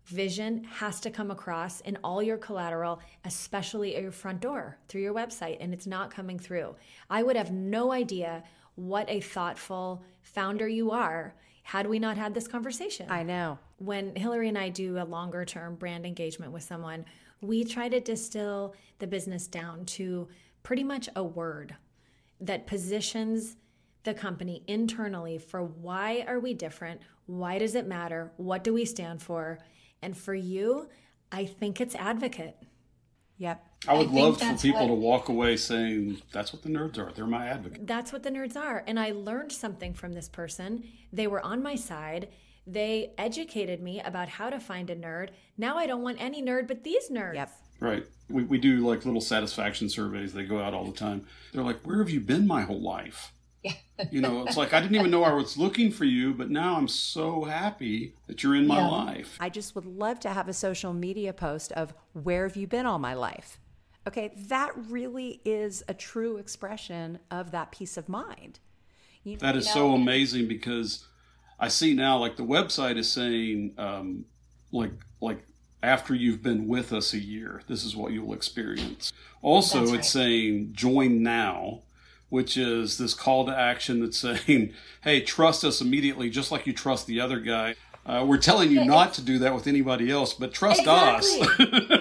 vision 0.07 0.65
has 0.65 1.01
to 1.01 1.11
come 1.11 1.31
across 1.31 1.81
in 1.81 1.99
all 2.03 2.23
your 2.23 2.37
collateral, 2.37 3.01
especially 3.25 3.97
at 3.97 4.03
your 4.03 4.13
front 4.13 4.41
door 4.41 4.79
through 4.89 5.03
your 5.03 5.15
website, 5.15 5.59
and 5.61 5.73
it's 5.73 5.87
not 5.87 6.15
coming 6.15 6.39
through. 6.39 6.75
I 7.09 7.23
would 7.23 7.37
have 7.37 7.53
no 7.53 7.93
idea 7.93 8.45
what 8.75 9.09
a 9.09 9.21
thoughtful 9.21 10.03
founder 10.23 10.67
you 10.69 10.91
are 10.91 11.35
had 11.63 11.87
we 11.87 11.99
not 11.99 12.17
had 12.17 12.35
this 12.35 12.49
conversation? 12.49 13.07
I 13.09 13.23
know. 13.23 13.59
When 13.79 14.15
Hillary 14.17 14.49
and 14.49 14.59
I 14.59 14.69
do 14.69 14.99
a 14.99 15.05
longer 15.05 15.45
term 15.45 15.77
brand 15.77 16.05
engagement 16.05 16.53
with 16.53 16.63
someone, 16.63 17.05
we 17.41 17.65
try 17.65 17.89
to 17.89 18.01
distill 18.01 18.75
the 18.99 19.07
business 19.07 19.47
down 19.47 19.85
to 19.85 20.29
pretty 20.63 20.85
much 20.85 21.09
a 21.17 21.23
word 21.23 21.77
that 22.41 22.67
positions 22.67 23.57
the 24.05 24.15
company 24.15 24.65
internally 24.67 25.39
for 25.39 25.63
why 25.63 26.25
are 26.27 26.41
we 26.41 26.55
different? 26.55 27.01
Why 27.27 27.59
does 27.59 27.77
it 27.77 27.87
matter? 27.87 28.33
What 28.37 28.65
do 28.65 28.73
we 28.73 28.85
stand 28.85 29.23
for? 29.23 29.61
And 30.03 30.17
for 30.17 30.35
you, 30.35 30.89
I 31.31 31.47
think 31.47 31.81
it's 31.81 31.95
advocate. 31.95 32.57
Yep. 33.39 33.65
I 33.89 33.95
would 33.95 34.09
I 34.09 34.11
love 34.11 34.39
for 34.41 34.55
people 34.57 34.81
what- 34.83 34.87
to 34.89 34.95
walk 34.95 35.29
away 35.29 35.57
saying, 35.57 36.23
that's 36.33 36.53
what 36.53 36.63
the 36.63 36.69
nerds 36.69 36.99
are. 36.99 37.11
They're 37.13 37.27
my 37.27 37.47
advocate. 37.49 37.87
That's 37.87 38.13
what 38.13 38.23
the 38.23 38.31
nerds 38.31 38.57
are. 38.57 38.85
And 38.87 39.01
I 39.01 39.13
learned 39.13 39.53
something 39.53 39.95
from 39.95 40.13
this 40.13 40.29
person. 40.29 40.85
They 41.13 41.27
were 41.27 41.41
on 41.41 41.63
my 41.63 41.75
side. 41.75 42.29
They 42.67 43.13
educated 43.19 43.83
me 43.83 44.01
about 44.01 44.29
how 44.29 44.51
to 44.51 44.61
find 44.61 44.89
a 44.91 44.95
nerd. 44.97 45.31
Now 45.59 45.79
I 45.79 45.87
don't 45.87 46.03
want 46.03 46.21
any 46.21 46.43
nerd 46.43 46.69
but 46.69 46.85
these 46.85 47.09
nerds. 47.09 47.35
Yep. 47.35 47.51
Right. 47.81 48.07
We, 48.29 48.45
we 48.45 48.59
do 48.59 48.87
like 48.87 49.05
little 49.05 49.21
satisfaction 49.21 49.89
surveys. 49.89 50.33
They 50.33 50.45
go 50.45 50.61
out 50.61 50.73
all 50.75 50.85
the 50.85 50.93
time. 50.97 51.27
They're 51.53 51.65
like, 51.65 51.81
where 51.83 51.99
have 51.99 52.11
you 52.11 52.21
been 52.21 52.47
my 52.47 52.63
whole 52.63 52.81
life? 52.81 53.33
Yeah. 53.63 53.73
You 54.11 54.21
know, 54.21 54.45
it's 54.45 54.57
like, 54.57 54.73
I 54.73 54.81
didn't 54.81 54.97
even 54.97 55.11
know 55.11 55.23
I 55.23 55.33
was 55.33 55.57
looking 55.57 55.93
for 55.93 56.05
you, 56.05 56.35
but 56.35 56.51
now 56.51 56.77
I'm 56.77 56.89
so 56.89 57.45
happy 57.45 58.15
that 58.27 58.43
you're 58.43 58.57
in 58.57 58.67
my 58.67 58.79
Yeah. 58.79 58.89
life. 58.89 59.37
I 59.39 59.49
just 59.49 59.75
would 59.75 59.87
love 59.87 60.19
to 60.21 60.31
have 60.31 60.49
a 60.49 60.53
social 60.53 60.93
media 60.93 61.33
post 61.33 61.71
of 61.73 61.95
where 62.13 62.47
have 62.47 62.57
you 62.57 62.67
been 62.67 62.87
all 62.87 62.99
my 62.99 63.15
life? 63.15 63.59
Okay, 64.07 64.33
that 64.49 64.73
really 64.77 65.41
is 65.45 65.85
a 65.87 65.95
true 65.95 66.37
expression 66.37 67.21
of 67.31 67.53
that 67.53 67.71
peace 67.71 67.97
of 67.97 68.09
mind. 68.09 68.59
You, 69.23 69.37
That 69.37 69.55
is 69.55 69.67
You 69.67 69.73
so 69.73 69.95
amazing 69.95 70.49
because 70.49 71.07
I 71.61 71.69
see 71.69 71.95
now, 71.95 72.19
like 72.19 72.37
the 72.37 72.43
website 72.43 72.97
is 72.97 73.09
saying, 73.09 73.75
um, 73.79 74.25
like, 74.73 74.91
like 75.21 75.45
after 75.85 76.15
you've 76.15 76.43
been 76.43 76.67
with 76.67 76.93
us 76.93 77.13
a 77.13 77.19
year, 77.19 77.63
this 77.69 77.85
is 77.85 77.95
what 77.95 78.13
you'll 78.13 78.35
experience. 78.35 79.13
Also, 79.41 79.81
That's 79.81 79.93
it's 79.93 80.09
saying 80.09 80.73
join 80.73 81.23
now, 81.23 81.83
which 82.33 82.57
is 82.57 82.97
this 82.97 83.13
call 83.13 83.45
to 83.45 83.55
action 83.55 84.01
that's 84.01 84.17
saying, 84.17 84.73
hey, 85.03 85.21
trust 85.21 85.65
us 85.65 85.83
immediately, 85.83 86.31
just 86.31 86.51
like 86.51 86.67
you 86.67 86.73
trust 86.73 87.07
the 87.07 87.21
other 87.21 87.39
guy. 87.39 87.75
Uh, 88.07 88.25
we're 88.27 88.39
telling 88.39 88.71
you 88.71 88.83
not 88.87 89.13
to 89.13 89.21
do 89.21 89.39
that 89.39 89.55
with 89.55 89.67
anybody 89.67 90.11
else, 90.11 90.33
but 90.33 90.51
trust 90.51 90.87
us. 90.89 91.31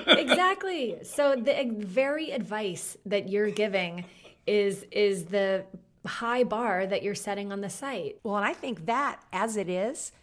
exactly. 0.08 0.96
So 1.04 1.36
the 1.36 1.76
very 1.80 2.32
advice 2.32 2.96
that 3.06 3.28
you're 3.28 3.50
giving 3.50 4.06
is 4.48 4.86
is 4.91 5.26
the 5.26 5.65
high 6.06 6.46
bar 6.46 6.88
that 6.88 7.04
you're 7.04 7.13
setting 7.13 7.52
on 7.52 7.60
the 7.60 7.70
site. 7.70 8.20
well, 8.24 8.38
and 8.38 8.46
I 8.46 8.54
think 8.54 8.86
that 8.86 9.22
as 9.34 9.58
it 9.58 9.67
is, 9.67 10.13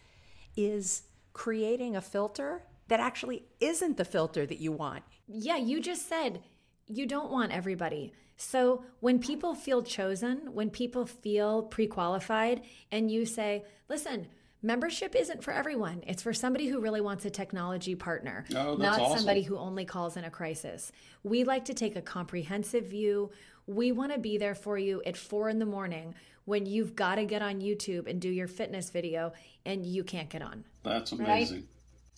is 0.57 1.03
creating 1.33 1.95
a 1.95 2.01
filter 2.01 2.63
that 2.87 2.99
actually 2.99 3.43
isn't 3.59 3.97
the 3.97 4.05
filter 4.05 4.47
that 4.47 4.57
you 4.57 4.71
want. 4.71 5.03
Yeah, 5.27 5.57
you 5.57 5.79
just 5.79 6.09
said 6.09 6.41
you 6.87 7.05
don't 7.05 7.31
want 7.31 7.51
everybody. 7.51 8.13
So 8.41 8.85
when 9.01 9.19
people 9.19 9.53
feel 9.53 9.83
chosen, 9.83 10.53
when 10.53 10.69
people 10.69 11.05
feel 11.05 11.63
pre 11.63 11.87
qualified, 11.87 12.61
and 12.89 13.11
you 13.11 13.25
say, 13.25 13.65
listen, 13.89 14.27
membership 14.63 15.13
isn't 15.13 15.43
for 15.43 15.51
everyone, 15.51 16.03
it's 16.07 16.23
for 16.23 16.31
somebody 16.31 16.67
who 16.67 16.79
really 16.79 17.01
wants 17.01 17.25
a 17.25 17.29
technology 17.29 17.95
partner, 17.95 18.45
Oh, 18.55 18.75
not 18.75 19.01
awesome. 19.01 19.17
somebody 19.17 19.41
who 19.41 19.57
only 19.57 19.83
calls 19.83 20.15
in 20.15 20.23
a 20.23 20.29
crisis. 20.31 20.93
We 21.23 21.43
like 21.43 21.65
to 21.65 21.73
take 21.73 21.97
a 21.97 22.01
comprehensive 22.01 22.85
view. 22.85 23.29
We 23.67 23.91
want 23.91 24.13
to 24.13 24.19
be 24.19 24.37
there 24.37 24.55
for 24.55 24.77
you 24.77 25.03
at 25.05 25.17
four 25.17 25.49
in 25.49 25.59
the 25.59 25.65
morning 25.65 26.15
when 26.45 26.65
you've 26.65 26.95
got 26.95 27.15
to 27.15 27.25
get 27.25 27.41
on 27.41 27.59
YouTube 27.59 28.07
and 28.07 28.21
do 28.21 28.29
your 28.29 28.47
fitness 28.47 28.89
video 28.89 29.33
and 29.65 29.85
you 29.85 30.05
can't 30.05 30.29
get 30.29 30.41
on. 30.41 30.63
That's 30.83 31.11
Right. 31.11 31.51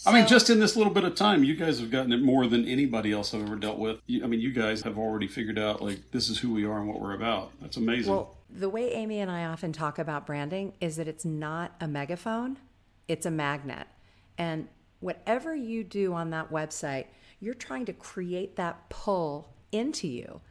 Amazing. 0.05 0.17
I 0.17 0.21
mean, 0.21 0.29
just 0.29 0.49
in 0.49 0.59
this 0.59 0.75
little 0.75 0.93
bit 0.93 1.03
of 1.03 1.15
time, 1.15 1.43
you 1.43 1.55
guys 1.55 1.79
have 1.79 1.91
gotten 1.91 2.11
it 2.11 2.21
more 2.21 2.47
than 2.47 2.65
anybody 2.67 3.11
else 3.11 3.33
I've 3.33 3.43
ever 3.43 3.55
dealt 3.55 3.77
with. 3.79 4.01
You- 4.07 4.23
I 4.23 4.27
mean, 4.27 4.39
you 4.39 4.51
guys 4.51 4.81
have 4.83 4.97
already 4.97 5.27
figured 5.27 5.59
out, 5.59 5.81
like, 5.81 6.11
this 6.11 6.29
is 6.29 6.39
who 6.39 6.51
we 6.53 6.65
are 6.65 6.79
and 6.79 6.87
what 6.87 6.99
we're 6.99 7.13
about. 7.13 7.51
That's 7.61 7.77
amazing. 7.77 8.11
Well, 8.11 8.37
the 8.49 8.69
way 8.69 8.91
Amy 8.93 9.19
and 9.19 9.31
I 9.31 9.45
often 9.45 9.71
talk 9.73 9.97
about 9.99 10.25
branding 10.25 10.73
is 10.81 10.95
that 10.97 11.07
it's 11.07 11.25
not 11.25 11.73
a 11.79 11.87
megaphone, 11.87 12.57
it's 13.07 13.25
a 13.25 13.31
magnet. 13.31 13.87
And 14.37 14.67
whatever 14.99 15.55
you 15.55 15.83
do 15.83 16.13
on 16.13 16.29
that 16.31 16.51
website, 16.51 17.05
you're 17.39 17.53
trying 17.53 17.85
to 17.85 17.93
create 17.93 18.55
that 18.57 18.89
pull 18.89 19.53
into 19.71 20.07
you. 20.07 20.41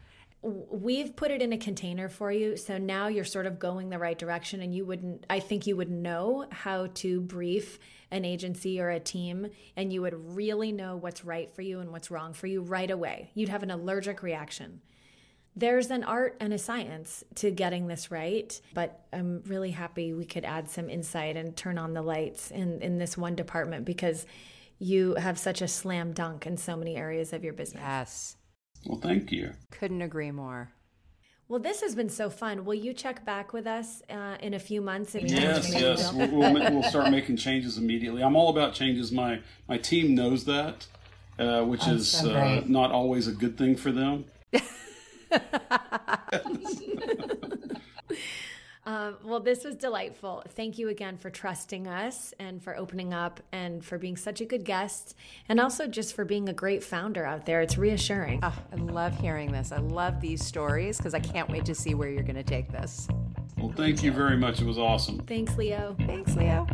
We've 0.42 1.14
put 1.16 1.31
it 1.31 1.42
in 1.42 1.53
a 1.53 1.59
container 1.59 2.09
for 2.09 2.33
you 2.33 2.57
so 2.57 2.79
now 2.79 3.09
you're 3.09 3.24
sort 3.24 3.44
of 3.44 3.59
going 3.59 3.90
the 3.90 3.98
right 3.98 4.18
direction 4.18 4.62
and 4.62 4.74
you 4.74 4.87
wouldn't 4.87 5.26
i 5.29 5.38
think 5.38 5.66
you 5.66 5.76
would 5.76 5.90
know 5.90 6.46
how 6.50 6.87
to 6.94 7.20
brief 7.20 7.79
an 8.11 8.24
agency 8.24 8.81
or 8.81 8.90
a 8.90 9.00
team 9.00 9.48
and 9.76 9.92
you 9.92 10.03
would 10.03 10.14
really 10.35 10.72
know 10.72 10.96
what's 10.96 11.24
right 11.24 11.50
for 11.50 11.62
you 11.62 11.81
and 11.81 11.90
what's 11.90 12.11
wrong 12.11 12.33
for 12.33 12.46
you 12.46 12.62
right 12.62 12.90
away. 12.90 13.31
You'd 13.35 13.48
have 13.48 13.62
an 13.62 13.70
allergic 13.70 14.22
reaction. 14.22 14.81
There's 15.57 15.90
an 15.90 16.05
art 16.05 16.37
and 16.40 16.53
a 16.53 16.59
science 16.59 17.24
to 17.37 17.50
getting 17.50 17.87
this 17.87 18.11
right 18.11 18.59
but 18.72 19.05
i'm 19.12 19.42
really 19.46 19.72
happy 19.72 20.12
we 20.12 20.24
could 20.24 20.44
add 20.44 20.70
some 20.70 20.88
insight 20.88 21.37
and 21.37 21.57
turn 21.57 21.76
on 21.76 21.92
the 21.92 22.03
lights 22.03 22.50
in 22.53 22.81
in 22.81 22.98
this 22.98 23.18
one 23.18 23.35
department 23.35 23.85
because 23.85 24.26
you 24.79 25.14
have 25.16 25.38
such 25.38 25.61
a 25.61 25.68
slam 25.68 26.12
dunk 26.12 26.46
in 26.46 26.57
so 26.57 26.76
many 26.76 26.96
areas 26.96 27.35
of 27.35 27.44
your 27.44 27.53
business. 27.53 27.83
Yes. 27.85 28.37
Well, 28.86 28.98
thank 28.98 29.32
you. 29.32 29.52
Couldn't 29.70 30.02
agree 30.02 30.30
more. 30.30 30.70
Well, 31.48 31.58
this 31.58 31.80
has 31.80 31.96
been 31.96 32.08
so 32.08 32.30
fun. 32.30 32.64
Will 32.64 32.74
you 32.74 32.94
check 32.94 33.24
back 33.24 33.52
with 33.52 33.66
us 33.66 34.02
uh, 34.08 34.36
in 34.40 34.54
a 34.54 34.60
few 34.60 34.80
months? 34.80 35.16
If 35.16 35.24
Yes, 35.24 35.74
yes. 35.74 36.12
We'll, 36.12 36.30
we'll, 36.30 36.52
we'll 36.52 36.82
start 36.84 37.10
making 37.10 37.38
changes 37.38 37.76
immediately. 37.76 38.22
I'm 38.22 38.36
all 38.36 38.50
about 38.50 38.72
changes. 38.72 39.10
My 39.10 39.40
my 39.68 39.76
team 39.76 40.14
knows 40.14 40.44
that, 40.44 40.86
uh, 41.40 41.62
which 41.62 41.88
is 41.88 42.08
so 42.08 42.32
uh, 42.32 42.62
not 42.66 42.92
always 42.92 43.26
a 43.26 43.32
good 43.32 43.58
thing 43.58 43.74
for 43.74 43.90
them. 43.90 44.26
Um, 48.86 49.18
well, 49.22 49.40
this 49.40 49.64
was 49.64 49.76
delightful. 49.76 50.42
Thank 50.48 50.78
you 50.78 50.88
again 50.88 51.18
for 51.18 51.28
trusting 51.28 51.86
us 51.86 52.32
and 52.38 52.62
for 52.62 52.76
opening 52.76 53.12
up 53.12 53.40
and 53.52 53.84
for 53.84 53.98
being 53.98 54.16
such 54.16 54.40
a 54.40 54.46
good 54.46 54.64
guest 54.64 55.14
and 55.48 55.60
also 55.60 55.86
just 55.86 56.14
for 56.14 56.24
being 56.24 56.48
a 56.48 56.52
great 56.54 56.82
founder 56.82 57.24
out 57.26 57.44
there. 57.44 57.60
It's 57.60 57.76
reassuring. 57.76 58.40
Oh, 58.42 58.58
I 58.72 58.76
love 58.76 59.18
hearing 59.18 59.52
this. 59.52 59.70
I 59.70 59.78
love 59.78 60.20
these 60.20 60.44
stories 60.44 60.96
because 60.96 61.12
I 61.12 61.20
can't 61.20 61.48
wait 61.50 61.66
to 61.66 61.74
see 61.74 61.94
where 61.94 62.08
you're 62.08 62.22
going 62.22 62.36
to 62.36 62.42
take 62.42 62.72
this. 62.72 63.06
Well, 63.58 63.72
thank 63.76 64.02
you 64.02 64.12
very 64.12 64.38
much. 64.38 64.62
It 64.62 64.66
was 64.66 64.78
awesome. 64.78 65.18
Thanks, 65.20 65.56
Leo. 65.58 65.94
Thanks, 66.06 66.34
Leo. 66.34 66.66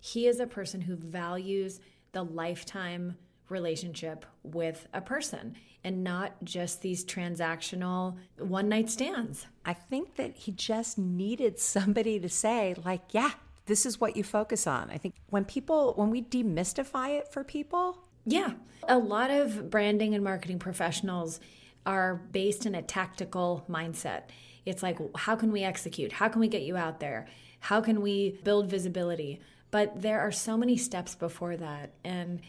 He 0.00 0.26
is 0.26 0.40
a 0.40 0.46
person 0.46 0.80
who 0.80 0.96
values 0.96 1.80
the 2.12 2.24
lifetime 2.24 3.16
relationship 3.48 4.26
with 4.42 4.86
a 4.92 5.00
person 5.00 5.56
and 5.84 6.02
not 6.02 6.32
just 6.44 6.82
these 6.82 7.04
transactional 7.04 8.16
one 8.38 8.68
night 8.68 8.90
stands. 8.90 9.46
I 9.64 9.74
think 9.74 10.16
that 10.16 10.34
he 10.36 10.52
just 10.52 10.98
needed 10.98 11.58
somebody 11.58 12.18
to 12.20 12.28
say, 12.28 12.74
like, 12.84 13.02
yeah, 13.12 13.30
this 13.66 13.86
is 13.86 14.00
what 14.00 14.16
you 14.16 14.24
focus 14.24 14.66
on. 14.66 14.90
I 14.90 14.98
think 14.98 15.14
when 15.30 15.44
people, 15.44 15.92
when 15.96 16.10
we 16.10 16.22
demystify 16.22 17.18
it 17.18 17.32
for 17.32 17.44
people, 17.44 17.98
Yeah. 18.28 18.52
A 18.88 18.98
lot 18.98 19.30
of 19.30 19.70
branding 19.70 20.14
and 20.14 20.22
marketing 20.22 20.58
professionals 20.58 21.40
are 21.86 22.16
based 22.30 22.66
in 22.66 22.74
a 22.74 22.82
tactical 22.82 23.64
mindset. 23.68 24.24
It's 24.66 24.82
like, 24.82 24.98
how 25.16 25.34
can 25.34 25.50
we 25.50 25.62
execute? 25.62 26.12
How 26.12 26.28
can 26.28 26.40
we 26.40 26.48
get 26.48 26.62
you 26.62 26.76
out 26.76 27.00
there? 27.00 27.26
How 27.60 27.80
can 27.80 28.02
we 28.02 28.38
build 28.44 28.68
visibility? 28.68 29.40
But 29.70 30.02
there 30.02 30.20
are 30.20 30.32
so 30.32 30.56
many 30.56 30.76
steps 30.76 31.14
before 31.14 31.56
that. 31.56 31.92
And 32.04 32.40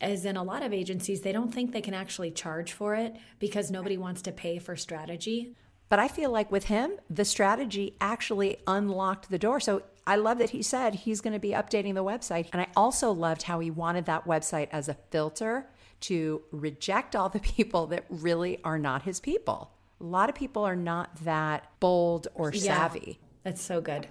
as 0.00 0.24
in 0.24 0.36
a 0.36 0.42
lot 0.42 0.62
of 0.62 0.72
agencies, 0.72 1.20
they 1.20 1.32
don't 1.32 1.52
think 1.52 1.72
they 1.72 1.80
can 1.80 1.94
actually 1.94 2.30
charge 2.30 2.72
for 2.72 2.94
it 2.94 3.16
because 3.38 3.70
nobody 3.70 3.96
wants 3.96 4.22
to 4.22 4.32
pay 4.32 4.58
for 4.58 4.76
strategy. 4.76 5.54
But 5.88 5.98
I 5.98 6.08
feel 6.08 6.30
like 6.30 6.52
with 6.52 6.64
him, 6.66 6.92
the 7.10 7.24
strategy 7.24 7.96
actually 8.00 8.58
unlocked 8.66 9.28
the 9.28 9.38
door. 9.38 9.58
So 9.58 9.82
I 10.06 10.16
love 10.16 10.38
that 10.38 10.50
he 10.50 10.62
said 10.62 10.94
he's 10.94 11.20
going 11.20 11.32
to 11.32 11.40
be 11.40 11.50
updating 11.50 11.94
the 11.94 12.04
website. 12.04 12.48
And 12.52 12.62
I 12.62 12.68
also 12.76 13.10
loved 13.10 13.42
how 13.42 13.58
he 13.58 13.70
wanted 13.70 14.04
that 14.06 14.24
website 14.24 14.68
as 14.70 14.88
a 14.88 14.94
filter 15.10 15.66
to 16.02 16.42
reject 16.52 17.16
all 17.16 17.28
the 17.28 17.40
people 17.56 17.86
that 17.88 18.04
really 18.08 18.58
are 18.62 18.78
not 18.78 19.02
his 19.02 19.20
people. 19.20 19.72
A 20.00 20.04
lot 20.04 20.28
of 20.28 20.34
people 20.34 20.64
are 20.64 20.76
not 20.76 21.14
that 21.24 21.68
bold 21.80 22.28
or 22.34 22.52
Yeah. 22.52 22.60
savvy. 22.60 23.18
That's 23.42 23.60
so 23.60 23.80
good. 23.80 24.06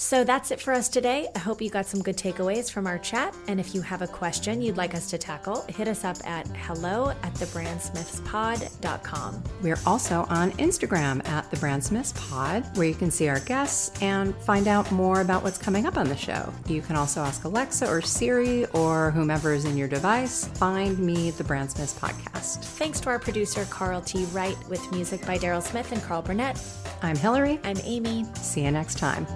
So 0.00 0.24
that's 0.24 0.50
it 0.50 0.60
for 0.62 0.72
us 0.72 0.88
today. 0.88 1.28
I 1.36 1.40
hope 1.40 1.60
you 1.60 1.68
got 1.68 1.84
some 1.84 2.00
good 2.00 2.16
takeaways 2.16 2.70
from 2.70 2.86
our 2.86 2.98
chat. 2.98 3.34
And 3.48 3.60
if 3.60 3.74
you 3.74 3.82
have 3.82 4.00
a 4.00 4.06
question 4.06 4.62
you'd 4.62 4.78
like 4.78 4.94
us 4.94 5.10
to 5.10 5.18
tackle, 5.18 5.62
hit 5.68 5.88
us 5.88 6.06
up 6.06 6.16
at 6.26 6.46
hello 6.56 7.10
at 7.10 7.34
thebrandsmithspod.com. 7.34 9.42
We're 9.60 9.78
also 9.84 10.24
on 10.30 10.52
Instagram 10.52 11.28
at 11.28 11.50
the 11.50 11.58
Brandsmiths 11.58 12.16
Pod, 12.16 12.64
where 12.78 12.86
you 12.86 12.94
can 12.94 13.10
see 13.10 13.28
our 13.28 13.40
guests 13.40 14.00
and 14.00 14.34
find 14.36 14.68
out 14.68 14.90
more 14.90 15.20
about 15.20 15.42
what's 15.42 15.58
coming 15.58 15.84
up 15.84 15.98
on 15.98 16.08
the 16.08 16.16
show. 16.16 16.50
You 16.66 16.80
can 16.80 16.96
also 16.96 17.20
ask 17.20 17.44
Alexa 17.44 17.86
or 17.86 18.00
Siri 18.00 18.64
or 18.68 19.10
whomever 19.10 19.52
is 19.52 19.66
in 19.66 19.76
your 19.76 19.88
device. 19.88 20.46
Find 20.46 20.98
me 20.98 21.30
the 21.30 21.44
Brandsmiths 21.44 22.00
Podcast. 22.00 22.64
Thanks 22.64 23.00
to 23.00 23.10
our 23.10 23.18
producer, 23.18 23.66
Carl 23.68 24.00
T. 24.00 24.24
Wright, 24.32 24.56
with 24.70 24.80
music 24.92 25.26
by 25.26 25.36
Daryl 25.36 25.62
Smith 25.62 25.92
and 25.92 26.02
Carl 26.02 26.22
Burnett. 26.22 26.58
I'm 27.02 27.16
Hillary. 27.16 27.60
I'm 27.64 27.76
Amy. 27.84 28.24
See 28.36 28.64
you 28.64 28.70
next 28.70 28.96
time. 28.96 29.26